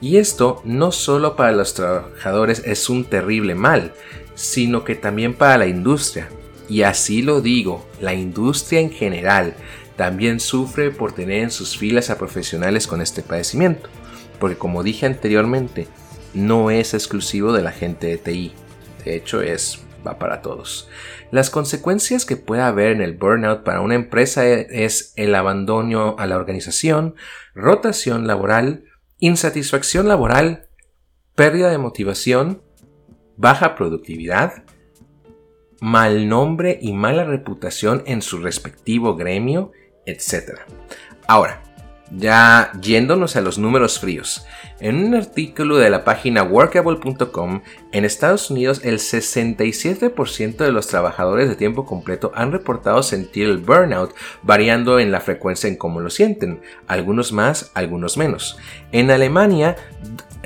Y 0.00 0.18
esto 0.18 0.60
no 0.64 0.92
solo 0.92 1.36
para 1.36 1.52
los 1.52 1.74
trabajadores 1.74 2.62
es 2.64 2.88
un 2.90 3.04
terrible 3.04 3.54
mal, 3.54 3.92
sino 4.36 4.84
que 4.84 4.94
también 4.94 5.34
para 5.34 5.58
la 5.58 5.66
industria. 5.66 6.28
Y 6.68 6.82
así 6.82 7.22
lo 7.22 7.40
digo, 7.40 7.84
la 8.00 8.14
industria 8.14 8.78
en 8.78 8.92
general 8.92 9.54
también 9.96 10.38
sufre 10.38 10.92
por 10.92 11.12
tener 11.12 11.42
en 11.42 11.50
sus 11.50 11.76
filas 11.76 12.10
a 12.10 12.18
profesionales 12.18 12.86
con 12.86 13.00
este 13.00 13.22
padecimiento, 13.22 13.88
porque 14.38 14.56
como 14.56 14.84
dije 14.84 15.06
anteriormente, 15.06 15.88
no 16.34 16.70
es 16.70 16.94
exclusivo 16.94 17.52
de 17.52 17.62
la 17.62 17.72
gente 17.72 18.06
de 18.06 18.18
TI, 18.18 18.52
de 19.04 19.16
hecho 19.16 19.40
es 19.42 19.80
va 20.06 20.18
para 20.18 20.42
todos. 20.42 20.88
Las 21.30 21.50
consecuencias 21.50 22.24
que 22.24 22.36
puede 22.36 22.62
haber 22.62 22.92
en 22.92 23.02
el 23.02 23.14
burnout 23.14 23.64
para 23.64 23.80
una 23.80 23.94
empresa 23.94 24.46
es 24.46 25.12
el 25.16 25.34
abandono 25.34 26.14
a 26.18 26.26
la 26.26 26.36
organización, 26.36 27.16
rotación 27.54 28.26
laboral, 28.26 28.84
insatisfacción 29.18 30.08
laboral, 30.08 30.68
pérdida 31.34 31.70
de 31.70 31.78
motivación, 31.78 32.62
baja 33.36 33.74
productividad, 33.74 34.64
mal 35.80 36.28
nombre 36.28 36.78
y 36.80 36.92
mala 36.92 37.24
reputación 37.24 38.02
en 38.06 38.22
su 38.22 38.38
respectivo 38.38 39.16
gremio, 39.16 39.72
etc. 40.06 40.60
Ahora, 41.26 41.62
ya 42.10 42.70
yéndonos 42.80 43.34
a 43.36 43.40
los 43.40 43.58
números 43.58 43.98
fríos, 43.98 44.46
en 44.78 45.04
un 45.04 45.14
artículo 45.14 45.76
de 45.76 45.90
la 45.90 46.04
página 46.04 46.44
workable.com, 46.44 47.62
en 47.92 48.04
Estados 48.04 48.50
Unidos 48.50 48.82
el 48.84 48.98
67% 48.98 50.56
de 50.56 50.72
los 50.72 50.86
trabajadores 50.86 51.48
de 51.48 51.56
tiempo 51.56 51.84
completo 51.84 52.30
han 52.34 52.52
reportado 52.52 53.02
sentir 53.02 53.48
el 53.48 53.58
burnout, 53.58 54.14
variando 54.42 55.00
en 55.00 55.10
la 55.10 55.20
frecuencia 55.20 55.68
en 55.68 55.76
cómo 55.76 56.00
lo 56.00 56.10
sienten, 56.10 56.60
algunos 56.86 57.32
más, 57.32 57.72
algunos 57.74 58.16
menos. 58.16 58.56
En 58.92 59.10
Alemania 59.10 59.76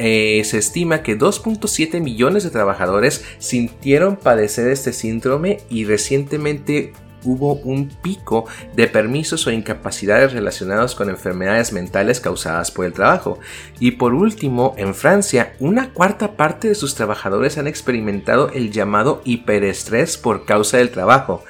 eh, 0.02 0.42
se 0.44 0.56
estima 0.56 1.02
que 1.02 1.18
2.7 1.18 2.00
millones 2.00 2.42
de 2.42 2.50
trabajadores 2.50 3.22
sintieron 3.38 4.16
padecer 4.16 4.68
este 4.68 4.94
síndrome 4.94 5.58
y 5.68 5.84
recientemente 5.84 6.94
hubo 7.22 7.56
un 7.56 7.88
pico 7.88 8.46
de 8.74 8.86
permisos 8.86 9.46
o 9.46 9.50
incapacidades 9.50 10.32
relacionados 10.32 10.94
con 10.94 11.10
enfermedades 11.10 11.74
mentales 11.74 12.18
causadas 12.18 12.70
por 12.70 12.86
el 12.86 12.94
trabajo. 12.94 13.38
Y 13.78 13.90
por 13.90 14.14
último, 14.14 14.74
en 14.78 14.94
Francia, 14.94 15.52
una 15.58 15.92
cuarta 15.92 16.32
parte 16.32 16.68
de 16.68 16.74
sus 16.74 16.94
trabajadores 16.94 17.58
han 17.58 17.66
experimentado 17.66 18.48
el 18.50 18.70
llamado 18.70 19.20
hiperestrés 19.26 20.16
por 20.16 20.46
causa 20.46 20.78
del 20.78 20.88
trabajo. 20.88 21.44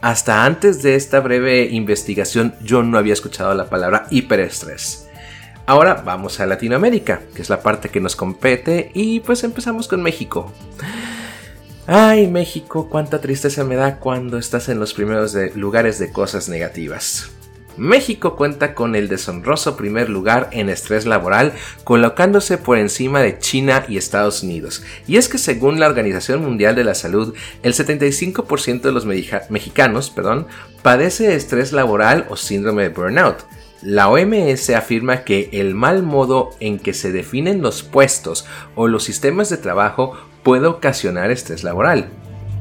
Hasta 0.00 0.44
antes 0.44 0.82
de 0.82 0.96
esta 0.96 1.20
breve 1.20 1.68
investigación 1.70 2.56
yo 2.64 2.82
no 2.82 2.98
había 2.98 3.12
escuchado 3.12 3.54
la 3.54 3.70
palabra 3.70 4.08
hiperestrés. 4.10 5.01
Ahora 5.72 6.02
vamos 6.04 6.38
a 6.38 6.44
Latinoamérica, 6.44 7.22
que 7.34 7.40
es 7.40 7.48
la 7.48 7.62
parte 7.62 7.88
que 7.88 7.98
nos 7.98 8.14
compete, 8.14 8.90
y 8.92 9.20
pues 9.20 9.42
empezamos 9.42 9.88
con 9.88 10.02
México. 10.02 10.52
Ay, 11.86 12.26
México, 12.26 12.90
cuánta 12.90 13.22
tristeza 13.22 13.64
me 13.64 13.76
da 13.76 13.98
cuando 13.98 14.36
estás 14.36 14.68
en 14.68 14.78
los 14.78 14.92
primeros 14.92 15.34
lugares 15.54 15.98
de 15.98 16.12
cosas 16.12 16.50
negativas. 16.50 17.30
México 17.78 18.36
cuenta 18.36 18.74
con 18.74 18.94
el 18.94 19.08
deshonroso 19.08 19.78
primer 19.78 20.10
lugar 20.10 20.50
en 20.52 20.68
estrés 20.68 21.06
laboral, 21.06 21.54
colocándose 21.84 22.58
por 22.58 22.76
encima 22.76 23.22
de 23.22 23.38
China 23.38 23.86
y 23.88 23.96
Estados 23.96 24.42
Unidos. 24.42 24.82
Y 25.06 25.16
es 25.16 25.30
que 25.30 25.38
según 25.38 25.80
la 25.80 25.86
Organización 25.86 26.42
Mundial 26.42 26.74
de 26.74 26.84
la 26.84 26.94
Salud, 26.94 27.34
el 27.62 27.72
75% 27.72 28.82
de 28.82 28.92
los 28.92 29.06
mexicanos 29.06 30.10
perdón, 30.10 30.48
padece 30.82 31.34
estrés 31.34 31.72
laboral 31.72 32.26
o 32.28 32.36
síndrome 32.36 32.82
de 32.82 32.88
burnout. 32.90 33.46
La 33.82 34.08
OMS 34.08 34.70
afirma 34.70 35.24
que 35.24 35.50
el 35.52 35.74
mal 35.74 36.04
modo 36.04 36.50
en 36.60 36.78
que 36.78 36.94
se 36.94 37.10
definen 37.10 37.62
los 37.62 37.82
puestos 37.82 38.46
o 38.76 38.86
los 38.86 39.02
sistemas 39.02 39.50
de 39.50 39.56
trabajo 39.56 40.16
puede 40.44 40.68
ocasionar 40.68 41.32
estrés 41.32 41.64
laboral. 41.64 42.08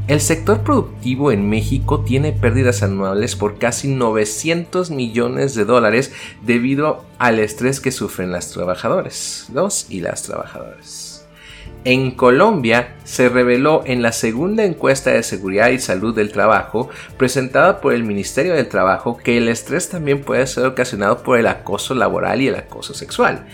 El 0.07 0.19
sector 0.19 0.61
productivo 0.61 1.31
en 1.31 1.47
México 1.47 2.01
tiene 2.01 2.31
pérdidas 2.31 2.81
anuales 2.81 3.35
por 3.35 3.59
casi 3.59 3.87
900 3.87 4.89
millones 4.89 5.53
de 5.53 5.63
dólares 5.63 6.11
debido 6.41 7.05
al 7.19 7.37
estrés 7.37 7.79
que 7.79 7.91
sufren 7.91 8.31
las 8.31 8.49
trabajadores, 8.49 9.45
los 9.53 9.85
y 9.91 9.99
las 9.99 10.23
trabajadoras. 10.23 11.00
En 11.83 12.11
Colombia 12.11 12.95
se 13.05 13.27
reveló 13.27 13.81
en 13.87 14.03
la 14.03 14.11
segunda 14.11 14.63
encuesta 14.63 15.11
de 15.11 15.23
seguridad 15.23 15.69
y 15.69 15.79
salud 15.79 16.15
del 16.15 16.31
trabajo 16.31 16.89
presentada 17.17 17.81
por 17.81 17.93
el 17.93 18.03
Ministerio 18.03 18.53
del 18.53 18.67
Trabajo 18.67 19.17
que 19.17 19.37
el 19.37 19.47
estrés 19.47 19.89
también 19.89 20.21
puede 20.21 20.45
ser 20.45 20.67
ocasionado 20.67 21.23
por 21.23 21.39
el 21.39 21.47
acoso 21.47 21.95
laboral 21.95 22.39
y 22.39 22.49
el 22.49 22.55
acoso 22.55 22.93
sexual. 22.93 23.47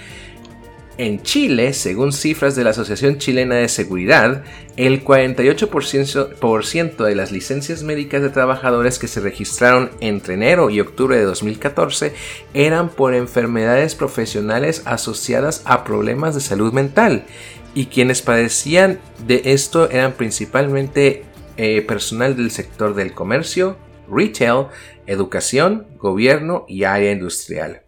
En 0.98 1.22
Chile, 1.22 1.74
según 1.74 2.12
cifras 2.12 2.56
de 2.56 2.64
la 2.64 2.72
Asociación 2.72 3.20
Chilena 3.20 3.56
de 3.56 3.70
Seguridad, 3.70 4.44
el 4.78 5.06
48% 5.06 7.06
de 7.06 7.16
las 7.16 7.32
licencias 7.32 7.84
médicas 7.84 8.24
de 8.24 8.32
trabajadores 8.32 8.98
que 8.98 9.08
se 9.08 9.20
registraron 9.20 9.92
entre 10.00 10.34
enero 10.34 10.72
y 10.72 10.80
octubre 10.80 11.16
de 11.16 11.24
2014 11.24 12.14
eran 12.56 12.90
por 12.90 13.14
enfermedades 13.14 13.94
profesionales 13.94 14.82
asociadas 14.86 15.62
a 15.66 15.84
problemas 15.84 16.34
de 16.34 16.42
salud 16.42 16.74
mental 16.74 17.26
y 17.78 17.86
quienes 17.86 18.24
padecían 18.24 18.98
de 19.28 19.40
esto 19.46 19.92
eran 19.92 20.14
principalmente 20.14 21.26
eh, 21.58 21.84
personal 21.84 22.36
del 22.36 22.50
sector 22.50 22.96
del 22.96 23.14
comercio, 23.14 23.78
retail, 24.10 24.66
educación, 25.06 25.86
gobierno 26.00 26.66
y 26.68 26.86
área 26.86 27.12
industrial. 27.12 27.84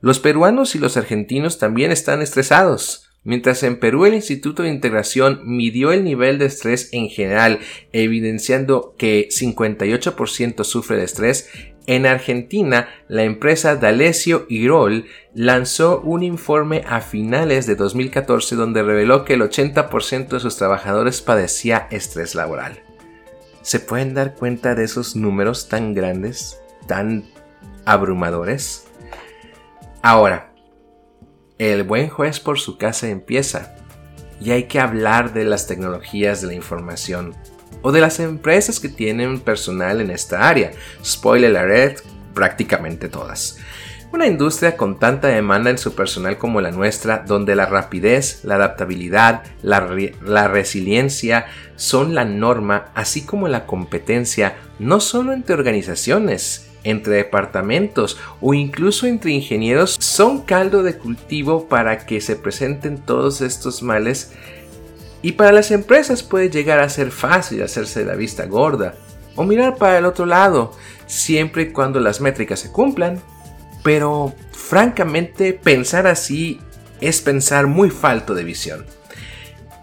Los 0.00 0.18
peruanos 0.18 0.74
y 0.74 0.80
los 0.80 0.96
argentinos 0.96 1.60
también 1.60 1.92
están 1.92 2.20
estresados. 2.20 3.10
Mientras 3.22 3.62
en 3.62 3.78
Perú 3.78 4.06
el 4.06 4.14
Instituto 4.14 4.64
de 4.64 4.70
Integración 4.70 5.42
midió 5.44 5.92
el 5.92 6.02
nivel 6.02 6.40
de 6.40 6.46
estrés 6.46 6.88
en 6.90 7.08
general, 7.08 7.60
evidenciando 7.92 8.96
que 8.98 9.28
58% 9.28 10.64
sufre 10.64 10.96
de 10.96 11.04
estrés, 11.04 11.48
en 11.88 12.04
Argentina 12.04 12.88
la 13.08 13.24
empresa 13.24 13.74
D'Alessio 13.74 14.44
Irol 14.50 15.06
lanzó 15.34 16.02
un 16.02 16.22
informe 16.22 16.84
a 16.86 17.00
finales 17.00 17.66
de 17.66 17.76
2014 17.76 18.56
donde 18.56 18.82
reveló 18.82 19.24
que 19.24 19.34
el 19.34 19.40
80% 19.40 20.28
de 20.28 20.40
sus 20.40 20.56
trabajadores 20.56 21.22
padecía 21.22 21.88
estrés 21.90 22.34
laboral. 22.34 22.82
¿Se 23.62 23.80
pueden 23.80 24.12
dar 24.12 24.34
cuenta 24.34 24.74
de 24.74 24.84
esos 24.84 25.16
números 25.16 25.68
tan 25.68 25.94
grandes, 25.94 26.60
tan 26.86 27.24
abrumadores? 27.86 28.86
Ahora, 30.02 30.52
el 31.56 31.84
buen 31.84 32.10
juez 32.10 32.38
por 32.38 32.58
su 32.58 32.76
casa 32.76 33.08
empieza. 33.08 33.74
Y 34.40 34.50
hay 34.50 34.64
que 34.64 34.78
hablar 34.78 35.32
de 35.32 35.44
las 35.44 35.66
tecnologías 35.66 36.42
de 36.42 36.48
la 36.48 36.54
información 36.54 37.34
o 37.82 37.92
de 37.92 38.00
las 38.00 38.20
empresas 38.20 38.80
que 38.80 38.88
tienen 38.88 39.40
personal 39.40 40.00
en 40.00 40.10
esta 40.10 40.48
área. 40.48 40.72
Spoiler 41.04 41.56
alert, 41.56 42.00
prácticamente 42.34 43.08
todas. 43.08 43.58
Una 44.10 44.26
industria 44.26 44.76
con 44.76 44.98
tanta 44.98 45.28
demanda 45.28 45.68
en 45.68 45.76
su 45.76 45.94
personal 45.94 46.38
como 46.38 46.62
la 46.62 46.70
nuestra, 46.70 47.24
donde 47.26 47.54
la 47.54 47.66
rapidez, 47.66 48.40
la 48.42 48.54
adaptabilidad, 48.54 49.42
la, 49.62 49.86
la, 50.24 50.48
resiliencia 50.48 51.44
son 51.76 52.14
la 52.14 52.24
norma, 52.24 52.86
así 52.94 53.26
como 53.26 53.48
la 53.48 53.66
competencia, 53.66 54.56
no 54.78 55.00
solo 55.00 55.34
entre 55.34 55.54
organizaciones, 55.54 56.70
entre 56.84 57.16
departamentos 57.16 58.18
o 58.40 58.54
incluso 58.54 59.06
entre 59.06 59.32
ingenieros 59.32 59.96
son 60.00 60.42
caldo 60.42 60.82
de 60.82 60.96
cultivo 60.96 61.68
para 61.68 62.06
que 62.06 62.20
se 62.20 62.36
presenten 62.36 62.98
todos 62.98 63.42
estos 63.42 63.82
males 63.82 64.32
y 65.22 65.32
para 65.32 65.52
las 65.52 65.70
empresas 65.70 66.22
puede 66.22 66.50
llegar 66.50 66.78
a 66.78 66.88
ser 66.88 67.10
fácil 67.10 67.62
hacerse 67.62 68.04
la 68.04 68.14
vista 68.14 68.46
gorda 68.46 68.94
o 69.34 69.44
mirar 69.44 69.76
para 69.76 69.98
el 69.98 70.04
otro 70.04 70.26
lado 70.26 70.72
siempre 71.06 71.62
y 71.62 71.72
cuando 71.72 72.00
las 72.00 72.20
métricas 72.20 72.60
se 72.60 72.70
cumplan. 72.70 73.20
Pero 73.82 74.34
francamente 74.52 75.52
pensar 75.52 76.06
así 76.06 76.60
es 77.00 77.20
pensar 77.20 77.66
muy 77.66 77.90
falto 77.90 78.34
de 78.34 78.44
visión. 78.44 78.84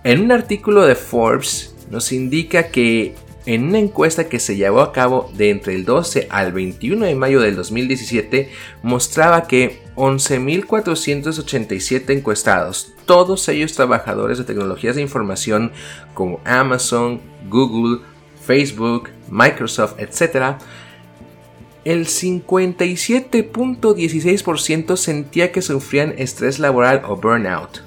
En 0.03 0.21
un 0.21 0.31
artículo 0.31 0.85
de 0.85 0.95
Forbes 0.95 1.75
nos 1.89 2.11
indica 2.11 2.67
que 2.67 3.15
en 3.45 3.65
una 3.65 3.79
encuesta 3.79 4.27
que 4.27 4.39
se 4.39 4.55
llevó 4.55 4.81
a 4.81 4.91
cabo 4.91 5.31
de 5.35 5.49
entre 5.49 5.75
el 5.75 5.85
12 5.85 6.27
al 6.29 6.51
21 6.51 7.05
de 7.05 7.15
mayo 7.15 7.41
del 7.41 7.55
2017 7.55 8.49
mostraba 8.83 9.47
que 9.47 9.84
11.487 9.95 12.09
encuestados, 12.09 12.93
todos 13.05 13.47
ellos 13.47 13.73
trabajadores 13.73 14.37
de 14.37 14.43
tecnologías 14.43 14.95
de 14.95 15.01
información 15.01 15.71
como 16.13 16.41
Amazon, 16.43 17.21
Google, 17.49 18.01
Facebook, 18.45 19.09
Microsoft, 19.29 19.95
etc., 19.99 20.57
el 21.85 22.07
57.16% 22.07 24.97
sentía 24.97 25.51
que 25.51 25.61
sufrían 25.61 26.15
estrés 26.17 26.57
laboral 26.57 27.03
o 27.07 27.15
burnout. 27.15 27.83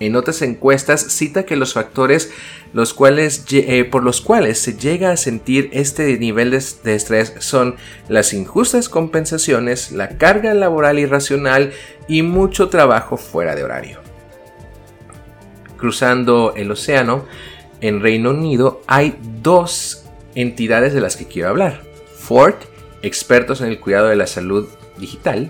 En 0.00 0.16
otras 0.16 0.42
encuestas 0.42 1.00
cita 1.00 1.46
que 1.46 1.54
los 1.56 1.72
factores 1.72 2.32
los 2.76 2.92
cuales, 2.92 3.46
eh, 3.52 3.84
por 3.84 4.02
los 4.02 4.20
cuales 4.20 4.58
se 4.58 4.76
llega 4.76 5.10
a 5.10 5.16
sentir 5.16 5.70
este 5.72 6.18
nivel 6.18 6.50
de, 6.50 6.62
de, 6.84 6.94
estrés 6.94 7.32
son 7.38 7.76
las 8.06 8.34
injustas 8.34 8.90
compensaciones, 8.90 9.92
la 9.92 10.18
carga 10.18 10.52
laboral 10.52 10.98
irracional 10.98 11.72
y 12.06 12.20
mucho 12.20 12.68
trabajo 12.68 13.16
fuera 13.16 13.54
de 13.54 13.64
horario. 13.64 14.00
Cruzando 15.78 16.52
el 16.54 16.70
océano, 16.70 17.24
en 17.80 18.02
Reino 18.02 18.28
Unido 18.28 18.82
hay 18.86 19.16
dos 19.40 20.04
entidades 20.34 20.92
de 20.92 21.00
las 21.00 21.16
que 21.16 21.24
quiero 21.24 21.48
hablar. 21.48 21.80
Ford, 22.14 22.56
expertos 23.00 23.62
en 23.62 23.68
el 23.68 23.80
cuidado 23.80 24.08
de 24.08 24.16
la 24.16 24.26
salud 24.26 24.68
digital, 24.98 25.48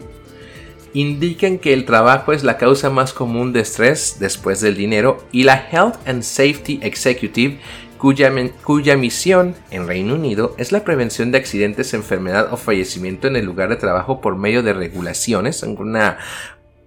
indican 0.97 1.59
que 1.59 1.75
el 1.75 1.85
trabajo 1.85 2.33
es 2.33 2.43
la 2.43 2.57
causa 2.57 2.89
más 2.89 3.13
común 3.13 3.53
de 3.53 3.61
estrés 3.61 4.17
después 4.19 4.63
del 4.63 4.77
dinero 4.77 5.19
y 5.31 5.43
la 5.43 5.69
Health 5.71 5.97
and 6.07 6.23
Safety 6.23 6.81
Executive 6.83 7.59
cuya, 7.99 8.33
cuya, 8.65 8.97
misión 8.97 9.55
en 9.71 9.87
Reino 9.87 10.15
Unido 10.15 10.55
es 10.57 10.73
la 10.73 10.85
prevención 10.85 11.33
de 11.33 11.39
accidentes, 11.39 11.93
enfermedad 11.93 12.51
o 12.51 12.57
fallecimiento 12.57 13.29
en 13.29 13.37
el 13.37 13.45
lugar 13.45 13.69
de 13.69 13.77
trabajo 13.77 14.23
por 14.23 14.37
medio 14.37 14.63
de 14.63 14.73
regulaciones, 14.73 15.63
una 15.63 16.17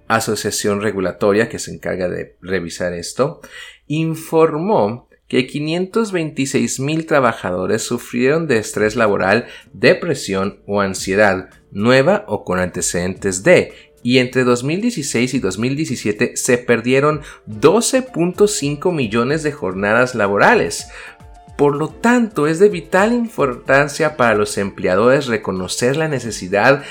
asociación 0.07 0.81
regulatoria 0.81 1.47
que 1.47 1.59
se 1.59 1.71
encarga 1.71 2.09
de 2.09 2.35
revisar 2.41 2.93
esto, 2.93 3.41
informó 3.85 5.07
que 5.27 5.45
526 5.45 6.79
mil 6.79 7.05
trabajadores 7.05 7.83
sufrieron 7.83 8.47
de 8.47 8.57
estrés 8.57 8.95
laboral, 8.95 9.45
depresión 9.71 10.63
o 10.65 10.81
ansiedad, 10.81 11.51
nueva 11.71 12.25
o 12.27 12.43
con 12.43 12.59
antecedentes 12.59 13.43
de, 13.43 13.88
y 14.03 14.19
entre 14.19 14.43
2016 14.43 15.33
y 15.33 15.39
2017 15.39 16.37
se 16.37 16.57
perdieron 16.57 17.21
12.5 17.47 18.93
millones 18.93 19.43
de 19.43 19.51
jornadas 19.51 20.15
laborales. 20.15 20.87
Por 21.57 21.75
lo 21.75 21.89
tanto, 21.89 22.47
es 22.47 22.59
de 22.59 22.69
vital 22.69 23.11
importancia 23.11 24.15
para 24.15 24.35
los 24.35 24.57
empleadores 24.57 25.27
reconocer 25.27 25.97
la 25.97 26.07
necesidad 26.07 26.83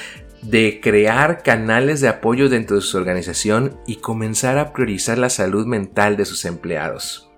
de 0.43 0.81
crear 0.83 1.43
canales 1.43 2.01
de 2.01 2.09
apoyo 2.09 2.49
dentro 2.49 2.77
de 2.77 2.83
su 2.83 2.97
organización 2.97 3.79
y 3.87 3.97
comenzar 3.97 4.59
a 4.59 4.73
priorizar 4.73 5.19
la 5.19 5.31
salud 5.31 5.67
mental 5.67 6.17
de 6.17 6.27
sus 6.27 6.45
empleados. 6.45 7.31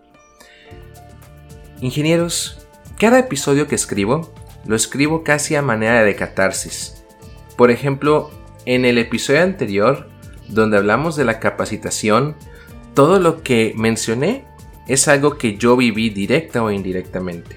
Ingenieros, 1.80 2.66
cada 2.98 3.18
episodio 3.18 3.66
que 3.66 3.74
escribo 3.74 4.34
lo 4.66 4.76
escribo 4.76 5.24
casi 5.24 5.54
a 5.54 5.62
manera 5.62 6.04
de 6.04 6.14
catarsis. 6.14 7.04
Por 7.56 7.70
ejemplo, 7.70 8.30
en 8.70 8.84
el 8.84 8.98
episodio 8.98 9.42
anterior, 9.42 10.06
donde 10.46 10.76
hablamos 10.76 11.16
de 11.16 11.24
la 11.24 11.40
capacitación, 11.40 12.36
todo 12.94 13.18
lo 13.18 13.42
que 13.42 13.74
mencioné 13.76 14.44
es 14.86 15.08
algo 15.08 15.38
que 15.38 15.56
yo 15.56 15.76
viví 15.76 16.08
directa 16.10 16.62
o 16.62 16.70
indirectamente. 16.70 17.56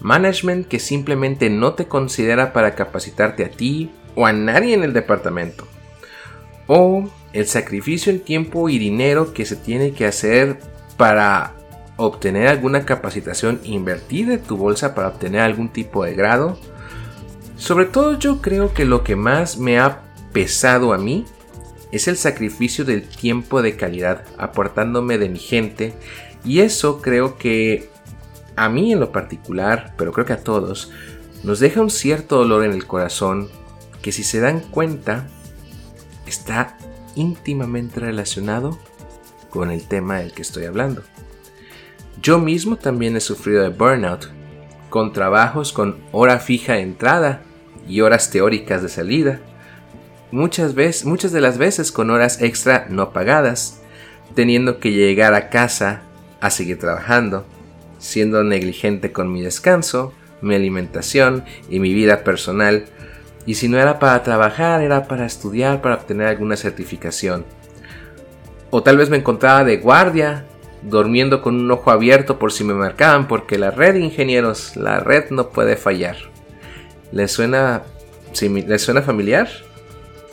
Management 0.00 0.68
que 0.68 0.80
simplemente 0.80 1.48
no 1.48 1.72
te 1.72 1.86
considera 1.86 2.52
para 2.52 2.74
capacitarte 2.74 3.42
a 3.42 3.48
ti 3.48 3.90
o 4.16 4.26
a 4.26 4.34
nadie 4.34 4.74
en 4.74 4.84
el 4.84 4.92
departamento. 4.92 5.66
O 6.66 7.08
el 7.32 7.46
sacrificio 7.46 8.12
en 8.12 8.20
tiempo 8.20 8.68
y 8.68 8.78
dinero 8.78 9.32
que 9.32 9.46
se 9.46 9.56
tiene 9.56 9.92
que 9.92 10.04
hacer 10.04 10.58
para 10.98 11.54
obtener 11.96 12.48
alguna 12.48 12.84
capacitación, 12.84 13.60
invertir 13.64 14.26
de 14.26 14.36
tu 14.36 14.58
bolsa 14.58 14.94
para 14.94 15.08
obtener 15.08 15.40
algún 15.40 15.70
tipo 15.70 16.04
de 16.04 16.12
grado. 16.12 16.58
Sobre 17.56 17.86
todo 17.86 18.18
yo 18.18 18.42
creo 18.42 18.74
que 18.74 18.84
lo 18.84 19.02
que 19.02 19.16
más 19.16 19.56
me 19.56 19.78
ha 19.78 20.02
pesado 20.32 20.92
a 20.92 20.98
mí 20.98 21.24
es 21.92 22.08
el 22.08 22.16
sacrificio 22.16 22.84
del 22.84 23.08
tiempo 23.08 23.62
de 23.62 23.76
calidad, 23.76 24.24
aportándome 24.36 25.18
de 25.18 25.28
mi 25.28 25.38
gente. 25.38 25.94
Y 26.44 26.60
eso 26.60 27.00
creo 27.00 27.38
que 27.38 27.90
a 28.56 28.68
mí 28.68 28.92
en 28.92 29.00
lo 29.00 29.12
particular, 29.12 29.94
pero 29.96 30.12
creo 30.12 30.26
que 30.26 30.34
a 30.34 30.44
todos, 30.44 30.90
nos 31.44 31.60
deja 31.60 31.80
un 31.80 31.90
cierto 31.90 32.36
dolor 32.36 32.64
en 32.64 32.72
el 32.72 32.86
corazón 32.86 33.48
que 34.02 34.12
si 34.12 34.24
se 34.24 34.40
dan 34.40 34.60
cuenta 34.60 35.26
está 36.26 36.76
íntimamente 37.14 38.00
relacionado 38.00 38.78
con 39.50 39.70
el 39.70 39.86
tema 39.86 40.18
del 40.18 40.32
que 40.32 40.42
estoy 40.42 40.64
hablando. 40.64 41.02
Yo 42.20 42.38
mismo 42.38 42.76
también 42.76 43.16
he 43.16 43.20
sufrido 43.20 43.62
de 43.62 43.70
burnout, 43.70 44.26
con 44.90 45.12
trabajos 45.12 45.72
con 45.72 45.98
hora 46.12 46.38
fija 46.38 46.74
de 46.74 46.80
entrada 46.80 47.42
y 47.88 48.00
horas 48.00 48.30
teóricas 48.30 48.82
de 48.82 48.88
salida, 48.88 49.40
muchas 50.30 50.74
veces, 50.74 51.04
muchas 51.04 51.32
de 51.32 51.40
las 51.40 51.58
veces 51.58 51.92
con 51.92 52.10
horas 52.10 52.42
extra 52.42 52.86
no 52.90 53.12
pagadas, 53.12 53.80
teniendo 54.34 54.78
que 54.78 54.92
llegar 54.92 55.34
a 55.34 55.48
casa 55.48 56.02
a 56.40 56.50
seguir 56.50 56.78
trabajando, 56.78 57.44
siendo 57.98 58.44
negligente 58.44 59.12
con 59.12 59.32
mi 59.32 59.42
descanso, 59.42 60.12
mi 60.40 60.54
alimentación 60.54 61.44
y 61.68 61.80
mi 61.80 61.94
vida 61.94 62.24
personal, 62.24 62.86
y 63.46 63.54
si 63.54 63.68
no 63.68 63.78
era 63.78 63.98
para 63.98 64.22
trabajar, 64.22 64.82
era 64.82 65.08
para 65.08 65.24
estudiar, 65.24 65.80
para 65.80 65.94
obtener 65.94 66.26
alguna 66.26 66.56
certificación. 66.56 67.46
O 68.70 68.82
tal 68.82 68.98
vez 68.98 69.08
me 69.08 69.16
encontraba 69.16 69.64
de 69.64 69.78
guardia, 69.78 70.44
durmiendo 70.82 71.42
con 71.42 71.56
un 71.56 71.70
ojo 71.70 71.90
abierto 71.90 72.38
por 72.38 72.52
si 72.52 72.62
me 72.62 72.74
marcaban, 72.74 73.26
porque 73.26 73.58
la 73.58 73.70
red, 73.70 73.96
ingenieros, 73.96 74.76
la 74.76 75.00
red 75.00 75.30
no 75.30 75.48
puede 75.48 75.76
fallar. 75.76 76.16
¿Les 77.10 77.32
suena, 77.32 77.84
¿les 78.38 78.82
suena 78.82 79.00
familiar? 79.00 79.48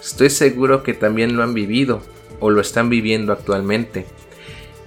Estoy 0.06 0.30
seguro 0.30 0.84
que 0.84 0.94
también 0.94 1.36
lo 1.36 1.42
han 1.42 1.56
vivido 1.56 2.04
o 2.40 2.52
lo 2.52 2.62
están 2.62 2.90
viviendo 2.92 3.34
actualmente. 3.34 4.06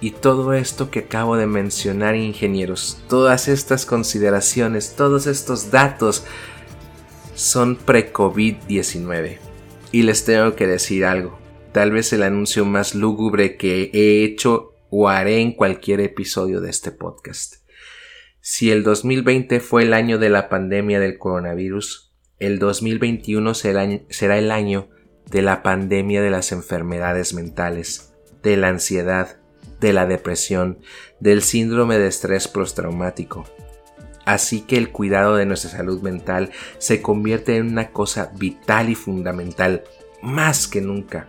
Y 0.00 0.12
todo 0.12 0.52
esto 0.52 0.92
que 0.92 1.00
acabo 1.00 1.36
de 1.36 1.48
mencionar, 1.48 2.14
ingenieros, 2.14 3.02
todas 3.08 3.48
estas 3.48 3.84
consideraciones, 3.84 4.94
todos 4.94 5.26
estos 5.26 5.72
datos, 5.72 6.24
son 7.34 7.74
pre-COVID-19. 7.74 9.38
Y 9.90 10.02
les 10.02 10.24
tengo 10.24 10.54
que 10.54 10.68
decir 10.68 11.04
algo, 11.04 11.36
tal 11.72 11.90
vez 11.90 12.12
el 12.12 12.22
anuncio 12.22 12.64
más 12.64 12.94
lúgubre 12.94 13.56
que 13.56 13.90
he 13.92 14.22
hecho 14.22 14.76
o 14.88 15.08
haré 15.08 15.40
en 15.40 15.50
cualquier 15.50 15.98
episodio 16.00 16.60
de 16.60 16.70
este 16.70 16.92
podcast. 16.92 17.56
Si 18.40 18.70
el 18.70 18.84
2020 18.84 19.58
fue 19.58 19.82
el 19.82 19.94
año 19.94 20.18
de 20.18 20.30
la 20.30 20.48
pandemia 20.48 21.00
del 21.00 21.18
coronavirus, 21.18 22.12
el 22.38 22.60
2021 22.60 23.52
será, 23.54 23.82
el 24.38 24.50
año 24.52 24.90
de 25.30 25.42
la 25.42 25.62
pandemia 25.62 26.22
de 26.22 26.30
las 26.30 26.52
enfermedades 26.52 27.34
mentales, 27.34 28.12
de 28.42 28.56
la 28.56 28.68
ansiedad, 28.68 29.36
de 29.80 29.92
la 29.92 30.06
depresión, 30.06 30.78
del 31.20 31.42
síndrome 31.42 31.98
de 31.98 32.08
estrés 32.08 32.48
postraumático. 32.48 33.44
Así 34.24 34.60
que 34.62 34.76
el 34.76 34.90
cuidado 34.90 35.36
de 35.36 35.46
nuestra 35.46 35.70
salud 35.70 36.02
mental 36.02 36.50
se 36.78 37.00
convierte 37.00 37.56
en 37.56 37.68
una 37.68 37.92
cosa 37.92 38.30
vital 38.36 38.90
y 38.90 38.94
fundamental, 38.94 39.84
más 40.22 40.68
que 40.68 40.80
nunca. 40.80 41.28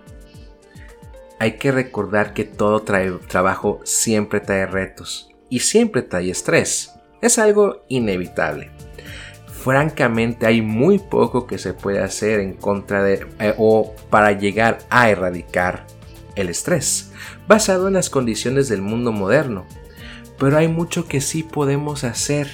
Hay 1.40 1.54
que 1.54 1.72
recordar 1.72 2.34
que 2.34 2.44
todo 2.44 2.82
trabajo 2.82 3.80
siempre 3.86 4.42
trae 4.42 4.66
retos 4.66 5.30
y 5.50 5.62
siempre 5.62 6.02
trae 6.02 6.30
estrés. 6.30 6.92
Es 7.22 7.40
algo 7.40 7.86
inevitable. 7.88 8.72
Francamente 9.64 10.46
hay 10.46 10.62
muy 10.62 11.00
poco 11.00 11.46
que 11.46 11.58
se 11.58 11.74
puede 11.74 12.02
hacer 12.02 12.40
en 12.40 12.54
contra 12.54 13.04
de 13.04 13.28
eh, 13.40 13.54
o 13.58 13.94
para 14.10 14.32
llegar 14.32 14.80
a 14.90 15.10
erradicar 15.10 15.86
el 16.36 16.50
estrés, 16.50 17.12
basado 17.48 17.88
en 17.88 17.96
las 17.96 18.10
condiciones 18.10 18.70
del 18.70 18.82
mundo 18.82 19.12
moderno. 19.12 19.66
Pero 20.38 20.58
hay 20.58 20.70
mucho 20.70 21.08
que 21.08 21.20
sí 21.20 21.44
podemos 21.44 22.06
hacer, 22.06 22.50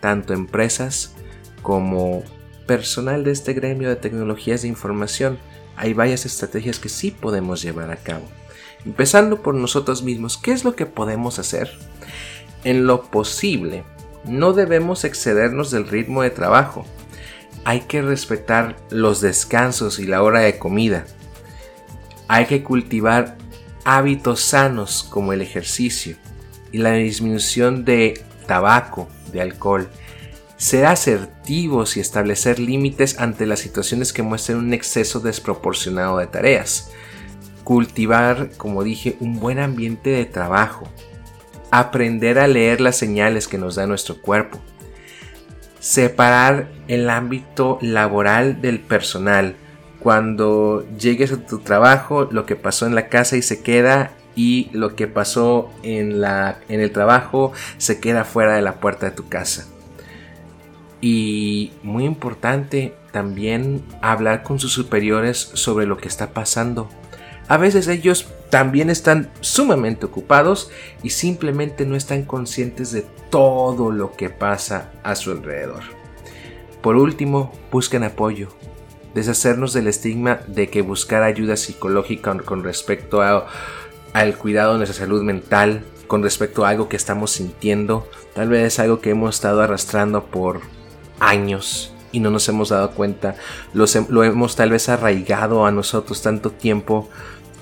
tanto 0.00 0.34
empresas 0.34 1.14
como 1.62 2.24
personal 2.66 3.22
de 3.22 3.30
este 3.30 3.52
gremio 3.52 3.88
de 3.88 3.96
tecnologías 3.96 4.62
de 4.62 4.68
información 4.68 5.38
hay 5.76 5.94
varias 5.94 6.26
estrategias 6.26 6.78
que 6.78 6.88
sí 6.88 7.10
podemos 7.10 7.62
llevar 7.62 7.90
a 7.90 7.96
cabo. 7.96 8.24
Empezando 8.84 9.42
por 9.42 9.54
nosotros 9.54 10.02
mismos, 10.02 10.36
¿qué 10.36 10.52
es 10.52 10.64
lo 10.64 10.74
que 10.74 10.86
podemos 10.86 11.38
hacer? 11.38 11.70
En 12.64 12.86
lo 12.86 13.02
posible, 13.02 13.84
no 14.24 14.52
debemos 14.52 15.04
excedernos 15.04 15.70
del 15.70 15.88
ritmo 15.88 16.22
de 16.22 16.30
trabajo. 16.30 16.86
Hay 17.64 17.80
que 17.80 18.02
respetar 18.02 18.76
los 18.90 19.20
descansos 19.20 19.98
y 19.98 20.06
la 20.06 20.22
hora 20.22 20.40
de 20.40 20.58
comida. 20.58 21.04
Hay 22.28 22.46
que 22.46 22.62
cultivar 22.62 23.36
hábitos 23.84 24.40
sanos 24.40 25.02
como 25.02 25.32
el 25.32 25.42
ejercicio 25.42 26.16
y 26.72 26.78
la 26.78 26.92
disminución 26.92 27.84
de 27.84 28.24
tabaco, 28.46 29.08
de 29.32 29.42
alcohol 29.42 29.88
ser 30.62 30.86
asertivos 30.86 31.96
y 31.96 32.00
establecer 32.00 32.60
límites 32.60 33.18
ante 33.18 33.46
las 33.46 33.58
situaciones 33.58 34.12
que 34.12 34.22
muestren 34.22 34.58
un 34.58 34.72
exceso 34.72 35.18
desproporcionado 35.18 36.18
de 36.18 36.28
tareas. 36.28 36.88
Cultivar, 37.64 38.50
como 38.58 38.84
dije, 38.84 39.16
un 39.18 39.40
buen 39.40 39.58
ambiente 39.58 40.10
de 40.10 40.24
trabajo. 40.24 40.88
Aprender 41.72 42.38
a 42.38 42.46
leer 42.46 42.80
las 42.80 42.96
señales 42.96 43.48
que 43.48 43.58
nos 43.58 43.76
da 43.76 43.86
nuestro 43.86 44.20
cuerpo. 44.20 44.60
Separar 45.80 46.68
el 46.86 47.10
ámbito 47.10 47.78
laboral 47.80 48.60
del 48.60 48.78
personal. 48.78 49.56
Cuando 49.98 50.86
llegues 50.98 51.32
a 51.32 51.44
tu 51.44 51.60
trabajo, 51.60 52.28
lo 52.30 52.46
que 52.46 52.56
pasó 52.56 52.86
en 52.86 52.94
la 52.94 53.08
casa 53.08 53.36
y 53.36 53.42
se 53.42 53.62
queda 53.62 54.12
y 54.36 54.68
lo 54.72 54.96
que 54.96 55.06
pasó 55.06 55.70
en, 55.82 56.20
la, 56.20 56.58
en 56.68 56.80
el 56.80 56.92
trabajo 56.92 57.52
se 57.78 58.00
queda 58.00 58.24
fuera 58.24 58.54
de 58.54 58.62
la 58.62 58.74
puerta 58.74 59.06
de 59.06 59.16
tu 59.16 59.28
casa. 59.28 59.66
Y 61.00 61.72
muy 61.82 62.04
importante 62.04 62.94
también 63.12 63.82
hablar 64.02 64.42
con 64.42 64.58
sus 64.58 64.72
superiores 64.72 65.38
sobre 65.38 65.86
lo 65.86 65.96
que 65.96 66.08
está 66.08 66.34
pasando. 66.34 66.88
A 67.48 67.56
veces 67.56 67.88
ellos 67.88 68.28
también 68.52 68.90
están 68.90 69.30
sumamente 69.40 70.04
ocupados 70.04 70.70
y 71.02 71.08
simplemente 71.08 71.86
no 71.86 71.96
están 71.96 72.24
conscientes 72.24 72.92
de 72.92 73.00
todo 73.30 73.90
lo 73.90 74.12
que 74.12 74.28
pasa 74.28 74.92
a 75.02 75.14
su 75.14 75.30
alrededor. 75.30 75.80
Por 76.82 76.96
último, 76.96 77.50
busquen 77.70 78.04
apoyo. 78.04 78.48
Deshacernos 79.14 79.72
del 79.72 79.86
estigma 79.86 80.40
de 80.48 80.68
que 80.68 80.82
buscar 80.82 81.22
ayuda 81.22 81.56
psicológica 81.56 82.36
con 82.44 82.62
respecto 82.62 83.22
al 83.22 84.36
cuidado 84.36 84.72
de 84.72 84.78
nuestra 84.80 84.98
salud 84.98 85.22
mental, 85.22 85.82
con 86.06 86.22
respecto 86.22 86.66
a 86.66 86.68
algo 86.68 86.90
que 86.90 86.96
estamos 86.96 87.30
sintiendo, 87.30 88.06
tal 88.34 88.50
vez 88.50 88.78
algo 88.78 89.00
que 89.00 89.08
hemos 89.08 89.36
estado 89.36 89.62
arrastrando 89.62 90.26
por 90.26 90.60
años 91.20 91.94
y 92.12 92.20
no 92.20 92.30
nos 92.30 92.46
hemos 92.50 92.68
dado 92.68 92.90
cuenta. 92.90 93.34
lo 93.72 94.24
hemos 94.24 94.56
tal 94.56 94.68
vez 94.68 94.90
arraigado 94.90 95.64
a 95.64 95.72
nosotros 95.72 96.20
tanto 96.20 96.50
tiempo 96.50 97.08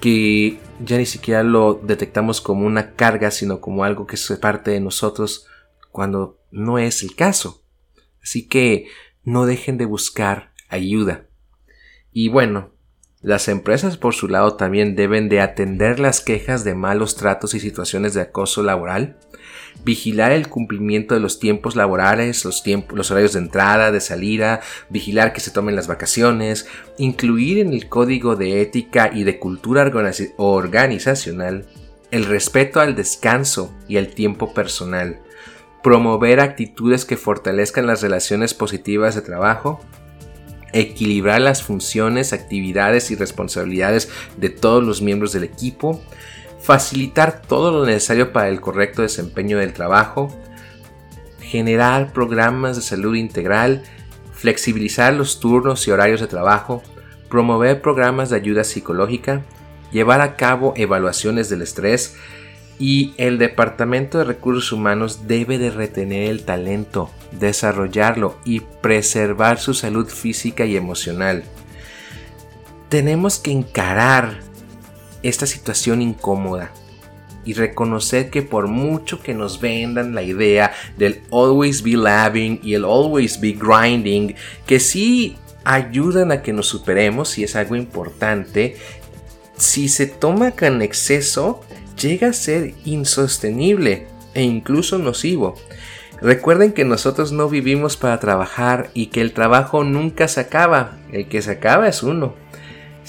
que 0.01 0.59
ya 0.85 0.99
ni 0.99 1.07
siquiera 1.07 1.43
lo 1.43 1.75
detectamos 1.75 2.41
como 2.41 2.67
una 2.67 2.95
carga, 2.95 3.31
sino 3.31 3.61
como 3.61 3.85
algo 3.85 4.07
que 4.07 4.17
es 4.17 4.39
parte 4.41 4.71
de 4.71 4.81
nosotros 4.81 5.47
cuando 5.91 6.39
no 6.51 6.79
es 6.79 7.03
el 7.03 7.15
caso. 7.15 7.63
Así 8.23 8.47
que 8.49 8.87
no 9.23 9.47
dejen 9.47 9.79
de 9.79 9.85
buscar 9.85 10.53
ayuda. 10.69 11.27
Y 12.13 12.29
bueno, 12.29 12.71
las 13.21 13.49
empresas 13.49 13.97
por 13.97 14.15
su 14.15 14.29
lado 14.29 14.57
también 14.57 14.97
deben 14.97 15.29
de 15.29 15.41
atender 15.41 16.01
las 16.01 16.21
quejas 16.21 16.65
de 16.65 16.75
malos 16.75 17.17
tratos 17.17 17.55
y 17.55 17.61
situaciones 17.61 18.15
de 18.15 18.23
acoso 18.23 18.63
laboral 18.63 19.19
vigilar 19.85 20.33
el 20.33 20.49
cumplimiento 20.49 21.15
de 21.15 21.21
los 21.21 21.39
tiempos 21.39 21.77
laborales, 21.77 22.45
los, 22.45 22.63
tiempos, 22.63 22.97
los 22.97 23.11
horarios 23.11 23.33
de 23.33 23.41
entrada, 23.41 23.93
de 23.93 24.01
salida, 24.01 24.61
vigilar 24.89 25.33
que 25.33 25.41
se 25.41 25.51
tomen 25.51 25.77
las 25.77 25.87
vacaciones, 25.87 26.67
incluir 26.99 27.59
en 27.59 27.73
el 27.73 27.89
código 27.89 28.37
de 28.37 28.63
ética 28.63 29.11
y 29.13 29.25
de 29.25 29.39
cultura 29.39 29.91
organizacional 30.37 31.67
el 32.11 32.25
respeto 32.25 32.81
al 32.81 32.97
descanso 32.97 33.73
y 33.89 33.97
al 33.97 34.09
tiempo 34.09 34.53
personal, 34.53 35.21
promover 35.83 36.41
actitudes 36.41 37.05
que 37.05 37.17
fortalezcan 37.17 37.87
las 37.87 38.03
relaciones 38.03 38.53
positivas 38.53 39.15
de 39.15 39.23
trabajo, 39.23 39.81
equilibrar 40.73 41.41
las 41.41 41.63
funciones, 41.63 42.33
actividades 42.33 43.11
y 43.11 43.17
responsabilidades 43.17 44.11
de 44.37 44.51
todos 44.51 44.83
los 44.83 45.03
miembros 45.03 45.33
del 45.33 45.45
equipo, 45.45 46.03
facilitar 46.63 47.43
todo 47.43 47.71
lo 47.71 47.87
necesario 47.87 48.33
para 48.33 48.49
el 48.49 48.61
correcto 48.61 49.03
desempeño 49.03 49.59
del 49.59 49.73
trabajo, 49.73 50.35
generar 51.41 52.13
programas 52.13 52.77
de 52.77 52.83
salud 52.83 53.15
integral, 53.17 53.83
flexibilizar 54.33 55.15
los 55.15 55.41
turnos 55.41 55.87
y 55.87 55.91
horarios 55.91 56.21
de 56.21 56.27
trabajo, 56.27 56.83
promover 57.29 57.81
programas 57.81 58.31
de 58.31 58.37
ayuda 58.37 58.65
psicológica, 58.65 59.43
llevar 59.91 60.21
a 60.21 60.37
cabo 60.37 60.75
evaluaciones 60.77 61.49
del 61.49 61.63
estrés 61.63 62.17
y 62.79 63.13
el 63.19 63.39
Departamento 63.39 64.19
de 64.19 64.25
Recursos 64.25 64.73
Humanos 64.73 65.27
debe 65.27 65.59
de 65.59 65.71
retener 65.71 66.31
el 66.31 66.45
talento, 66.45 67.11
desarrollarlo 67.33 68.39
y 68.45 68.61
preservar 68.61 69.59
su 69.59 69.75
salud 69.75 70.09
física 70.09 70.65
y 70.65 70.77
emocional. 70.77 71.45
Tenemos 72.89 73.39
que 73.39 73.53
encarar 73.53 74.50
esta 75.23 75.47
situación 75.47 76.03
incómoda 76.03 76.73
y 77.45 77.55
reconocer 77.55 78.31
que 78.31 78.43
por 78.43 78.69
mucho 78.69 79.23
que 79.23 79.35
nos 79.35 79.61
vendan 79.61 80.15
la 80.15 80.23
idea 80.23 80.73
del 80.97 81.23
always 81.33 81.83
be 81.83 81.93
loving 81.93 82.61
y 82.63 82.75
el 82.75 82.85
always 82.85 83.41
be 83.41 83.53
grinding, 83.53 84.35
que 84.67 84.79
sí 84.79 85.37
ayudan 85.65 86.33
a 86.33 86.43
que 86.43 86.53
nos 86.53 86.67
superemos 86.67 87.39
y 87.39 87.45
es 87.45 87.57
algo 87.57 87.77
importante, 87.77 88.77
si 89.57 89.89
se 89.89 90.07
toma 90.07 90.53
con 90.53 90.83
exceso, 90.83 91.61
llega 92.01 92.29
a 92.29 92.33
ser 92.33 92.75
insostenible 92.85 94.07
e 94.35 94.43
incluso 94.43 94.99
nocivo. 94.99 95.55
Recuerden 96.23 96.73
que 96.73 96.85
nosotros 96.85 97.33
no 97.33 97.49
vivimos 97.49 97.97
para 97.97 98.21
trabajar 98.21 98.91
y 98.93 99.07
que 99.07 99.23
el 99.23 99.33
trabajo 99.33 99.85
nunca 99.85 100.29
se 100.29 100.41
acaba, 100.41 100.99
el 101.13 101.29
que 101.29 101.41
se 101.41 101.53
acaba 101.53 101.89
es 101.89 102.03
uno. 102.03 102.35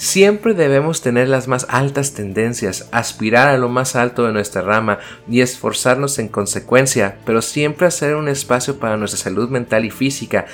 Siempre 0.02 0.52
debemos 0.54 1.00
tener 1.00 1.28
las 1.28 1.46
más 1.46 1.64
altas 1.68 2.12
tendencias, 2.12 2.88
aspirar 2.90 3.46
a 3.46 3.56
lo 3.56 3.68
más 3.68 3.94
alto 3.94 4.26
de 4.26 4.32
nuestra 4.32 4.60
rama 4.60 4.98
y 5.28 5.42
esforzarnos 5.42 6.18
en 6.18 6.26
consecuencia, 6.26 7.18
pero 7.24 7.40
siempre 7.40 7.86
hacer 7.86 8.16
un 8.16 8.26
espacio 8.26 8.80
para 8.80 8.96
nuestra 8.96 9.20
salud 9.20 9.48
mental 9.48 9.84
y 9.84 9.90
física, 9.90 10.46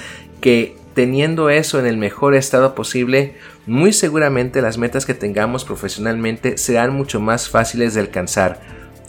que 0.42 0.76
teniendo 0.92 1.48
eso 1.48 1.80
en 1.80 1.86
el 1.86 1.96
mejor 1.96 2.34
estado 2.34 2.74
posible, 2.74 3.36
muy 3.64 3.94
seguramente 3.94 4.60
las 4.60 4.76
metas 4.76 5.06
que 5.06 5.14
tengamos 5.14 5.64
profesionalmente 5.64 6.58
serán 6.58 6.92
mucho 6.92 7.18
más 7.18 7.48
fáciles 7.48 7.94
de 7.94 8.02
alcanzar. 8.02 8.60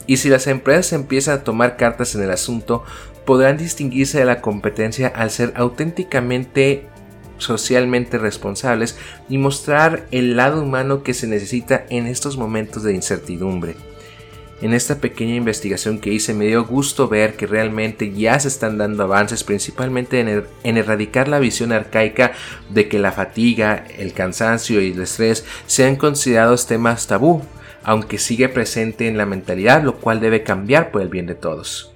Y 0.06 0.16
si 0.16 0.30
las 0.30 0.46
empresas 0.46 0.94
empiezan 0.94 1.40
a 1.40 1.44
tomar 1.44 1.76
cartas 1.76 2.14
en 2.14 2.22
el 2.22 2.30
asunto, 2.30 2.82
podrán 3.26 3.58
distinguirse 3.58 4.18
de 4.18 4.24
la 4.24 4.40
competencia 4.40 5.08
al 5.08 5.30
ser 5.30 5.52
auténticamente 5.54 6.88
socialmente 7.40 8.18
responsables 8.18 8.96
y 9.28 9.38
mostrar 9.38 10.06
el 10.10 10.36
lado 10.36 10.62
humano 10.62 11.02
que 11.02 11.14
se 11.14 11.26
necesita 11.26 11.84
en 11.90 12.06
estos 12.06 12.36
momentos 12.36 12.82
de 12.82 12.94
incertidumbre. 12.94 13.76
en 14.62 14.74
esta 14.74 14.96
pequeña 14.96 15.36
investigación 15.36 15.98
que 15.98 16.12
hice 16.12 16.34
me 16.34 16.46
dio 16.46 16.66
gusto 16.66 17.08
ver 17.08 17.34
que 17.34 17.46
realmente 17.46 18.12
ya 18.12 18.38
se 18.38 18.48
están 18.48 18.76
dando 18.76 19.04
avances 19.04 19.42
principalmente 19.42 20.20
en, 20.20 20.28
er-, 20.28 20.46
en, 20.64 20.76
erradicar 20.76 21.28
la 21.28 21.38
visión 21.38 21.72
arcaica 21.72 22.32
de 22.68 22.86
que 22.86 22.98
la 22.98 23.10
fatiga, 23.10 23.84
el 23.96 24.12
cansancio 24.12 24.82
y 24.82 24.92
el 24.92 25.00
estrés 25.00 25.46
sean 25.66 25.96
considerados 25.96 26.66
temas 26.66 27.06
tabú, 27.06 27.42
aunque 27.82 28.18
sigue 28.18 28.50
presente 28.50 29.08
en 29.08 29.16
la 29.16 29.24
mentalidad, 29.24 29.82
lo 29.82 29.96
cual 29.96 30.20
debe 30.20 30.42
cambiar 30.42 30.90
por 30.90 31.00
el 31.00 31.08
bien 31.08 31.24
de 31.26 31.34
todos. 31.34 31.94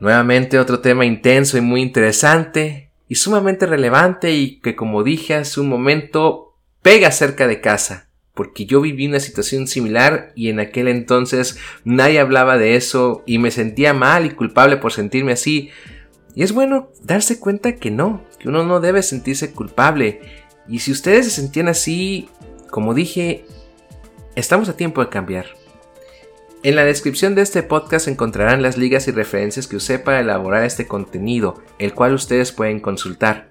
Nuevamente 0.00 0.58
otro 0.58 0.80
tema 0.80 1.04
intenso 1.04 1.58
y 1.58 1.60
muy 1.60 1.82
interesante 1.82 2.89
y 3.10 3.16
sumamente 3.16 3.66
relevante 3.66 4.32
y 4.32 4.60
que 4.60 4.74
como 4.74 5.02
dije 5.02 5.34
hace 5.34 5.60
un 5.60 5.68
momento 5.68 6.54
pega 6.80 7.10
cerca 7.10 7.46
de 7.46 7.60
casa 7.60 8.08
porque 8.34 8.64
yo 8.64 8.80
viví 8.80 9.06
una 9.06 9.20
situación 9.20 9.66
similar 9.66 10.32
y 10.34 10.48
en 10.48 10.60
aquel 10.60 10.88
entonces 10.88 11.58
nadie 11.84 12.20
hablaba 12.20 12.56
de 12.56 12.76
eso 12.76 13.22
y 13.26 13.38
me 13.38 13.50
sentía 13.50 13.92
mal 13.92 14.24
y 14.24 14.30
culpable 14.30 14.78
por 14.78 14.92
sentirme 14.92 15.32
así. 15.32 15.70
Y 16.34 16.42
es 16.42 16.52
bueno 16.52 16.90
darse 17.02 17.38
cuenta 17.38 17.74
que 17.74 17.90
no, 17.90 18.24
que 18.38 18.48
uno 18.48 18.64
no 18.64 18.80
debe 18.80 19.02
sentirse 19.02 19.52
culpable. 19.52 20.20
Y 20.66 20.78
si 20.78 20.90
ustedes 20.90 21.26
se 21.26 21.32
sentían 21.32 21.68
así, 21.68 22.30
como 22.70 22.94
dije, 22.94 23.44
estamos 24.36 24.70
a 24.70 24.76
tiempo 24.76 25.02
de 25.04 25.10
cambiar. 25.10 25.46
En 26.62 26.76
la 26.76 26.84
descripción 26.84 27.34
de 27.34 27.40
este 27.40 27.62
podcast 27.62 28.06
encontrarán 28.06 28.60
las 28.60 28.76
ligas 28.76 29.08
y 29.08 29.12
referencias 29.12 29.66
que 29.66 29.76
usé 29.76 29.98
para 29.98 30.20
elaborar 30.20 30.64
este 30.64 30.86
contenido, 30.86 31.62
el 31.78 31.94
cual 31.94 32.12
ustedes 32.12 32.52
pueden 32.52 32.80
consultar. 32.80 33.48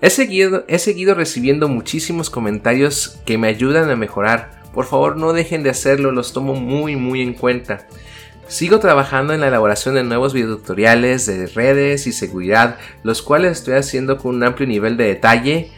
He 0.00 0.08
seguido, 0.08 0.64
he 0.66 0.78
seguido 0.78 1.14
recibiendo 1.14 1.68
muchísimos 1.68 2.30
comentarios 2.30 3.20
que 3.26 3.36
me 3.36 3.48
ayudan 3.48 3.90
a 3.90 3.96
mejorar. 3.96 4.62
Por 4.72 4.86
favor 4.86 5.18
no 5.18 5.34
dejen 5.34 5.62
de 5.62 5.68
hacerlo, 5.68 6.10
los 6.10 6.32
tomo 6.32 6.54
muy 6.54 6.96
muy 6.96 7.20
en 7.20 7.34
cuenta. 7.34 7.86
Sigo 8.46 8.78
trabajando 8.78 9.34
en 9.34 9.40
la 9.40 9.48
elaboración 9.48 9.94
de 9.96 10.04
nuevos 10.04 10.32
videotutoriales 10.32 11.26
de 11.26 11.48
redes 11.48 12.06
y 12.06 12.12
seguridad, 12.12 12.78
los 13.02 13.20
cuales 13.20 13.58
estoy 13.58 13.74
haciendo 13.74 14.16
con 14.16 14.36
un 14.36 14.42
amplio 14.42 14.66
nivel 14.66 14.96
de 14.96 15.04
detalle, 15.04 15.70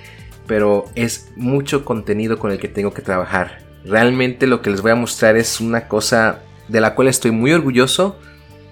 pero 0.47 0.85
es 0.95 1.33
mucho 1.35 1.85
contenido 1.85 2.39
con 2.39 2.53
el 2.53 2.61
que 2.61 2.69
tengo 2.69 2.95
que 2.95 3.03
trabajar. 3.03 3.59
Realmente 3.85 4.47
lo 4.47 4.63
que 4.63 4.71
les 4.71 4.83
voy 4.83 4.93
a 4.93 4.97
mostrar 4.97 5.37
es 5.37 5.61
una 5.61 5.89
cosa 5.89 6.43
de 6.71 6.81
la 6.81 6.95
cual 6.95 7.09
estoy 7.09 7.31
muy 7.31 7.53
orgulloso 7.53 8.17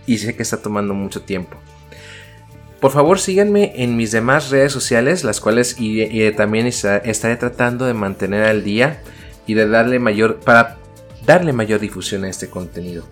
y 0.06 0.18
sé 0.18 0.34
que 0.36 0.42
está 0.42 0.58
tomando 0.58 0.94
mucho 0.94 1.22
tiempo. 1.22 1.56
Por 2.80 2.92
favor 2.92 3.18
síganme 3.18 3.72
en 3.76 3.96
mis 3.96 4.12
demás 4.12 4.50
redes 4.50 4.72
sociales, 4.72 5.24
las 5.24 5.40
cuales 5.40 5.76
también 6.36 6.66
estaré 6.66 7.36
tratando 7.36 7.86
de 7.86 7.94
mantener 7.94 8.44
al 8.44 8.62
día 8.62 9.02
y 9.46 9.54
de 9.54 9.68
darle 9.68 9.98
mayor 9.98 10.40
para 10.40 10.76
darle 11.26 11.52
mayor 11.52 11.80
difusión 11.80 12.24
a 12.24 12.28
este 12.28 12.48
contenido. 12.48 13.04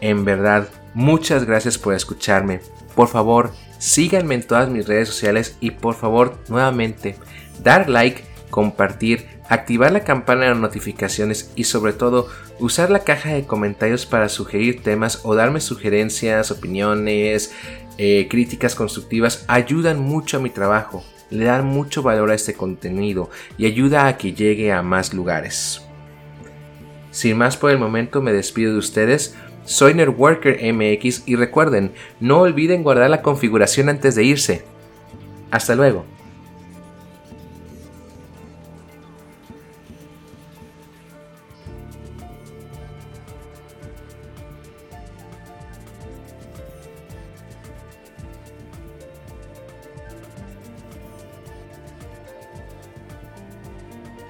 En 0.00 0.24
verdad, 0.24 0.68
muchas 0.94 1.44
gracias 1.44 1.78
por 1.78 1.94
escucharme. 1.94 2.60
Por 2.94 3.08
favor, 3.08 3.52
síganme 3.78 4.34
en 4.34 4.46
todas 4.46 4.68
mis 4.68 4.86
redes 4.86 5.08
sociales 5.08 5.56
y 5.60 5.70
por 5.70 5.94
favor, 5.94 6.38
nuevamente, 6.48 7.16
dar 7.62 7.88
like, 7.88 8.22
compartir, 8.50 9.26
activar 9.48 9.92
la 9.92 10.04
campana 10.04 10.46
de 10.46 10.54
notificaciones 10.54 11.52
y 11.56 11.64
sobre 11.64 11.92
todo 11.92 12.28
usar 12.58 12.90
la 12.90 13.00
caja 13.00 13.30
de 13.30 13.46
comentarios 13.46 14.06
para 14.06 14.28
sugerir 14.28 14.82
temas 14.82 15.20
o 15.24 15.34
darme 15.34 15.60
sugerencias, 15.60 16.50
opiniones, 16.50 17.52
eh, 17.98 18.28
críticas 18.28 18.74
constructivas 18.74 19.44
ayudan 19.48 20.00
mucho 20.00 20.36
a 20.36 20.40
mi 20.40 20.50
trabajo, 20.50 21.04
le 21.30 21.44
dan 21.44 21.66
mucho 21.66 22.02
valor 22.02 22.30
a 22.30 22.34
este 22.34 22.54
contenido 22.54 23.30
y 23.56 23.66
ayuda 23.66 24.06
a 24.06 24.16
que 24.16 24.32
llegue 24.32 24.72
a 24.72 24.82
más 24.82 25.14
lugares. 25.14 25.82
Sin 27.10 27.38
más 27.38 27.56
por 27.56 27.70
el 27.70 27.78
momento 27.78 28.22
me 28.22 28.32
despido 28.32 28.72
de 28.72 28.78
ustedes, 28.78 29.34
soy 29.64 29.94
Networker 29.94 30.58
MX 30.72 31.24
y 31.26 31.36
recuerden, 31.36 31.92
no 32.18 32.40
olviden 32.40 32.82
guardar 32.82 33.10
la 33.10 33.22
configuración 33.22 33.88
antes 33.88 34.14
de 34.14 34.24
irse. 34.24 34.64
Hasta 35.50 35.74
luego. 35.74 36.04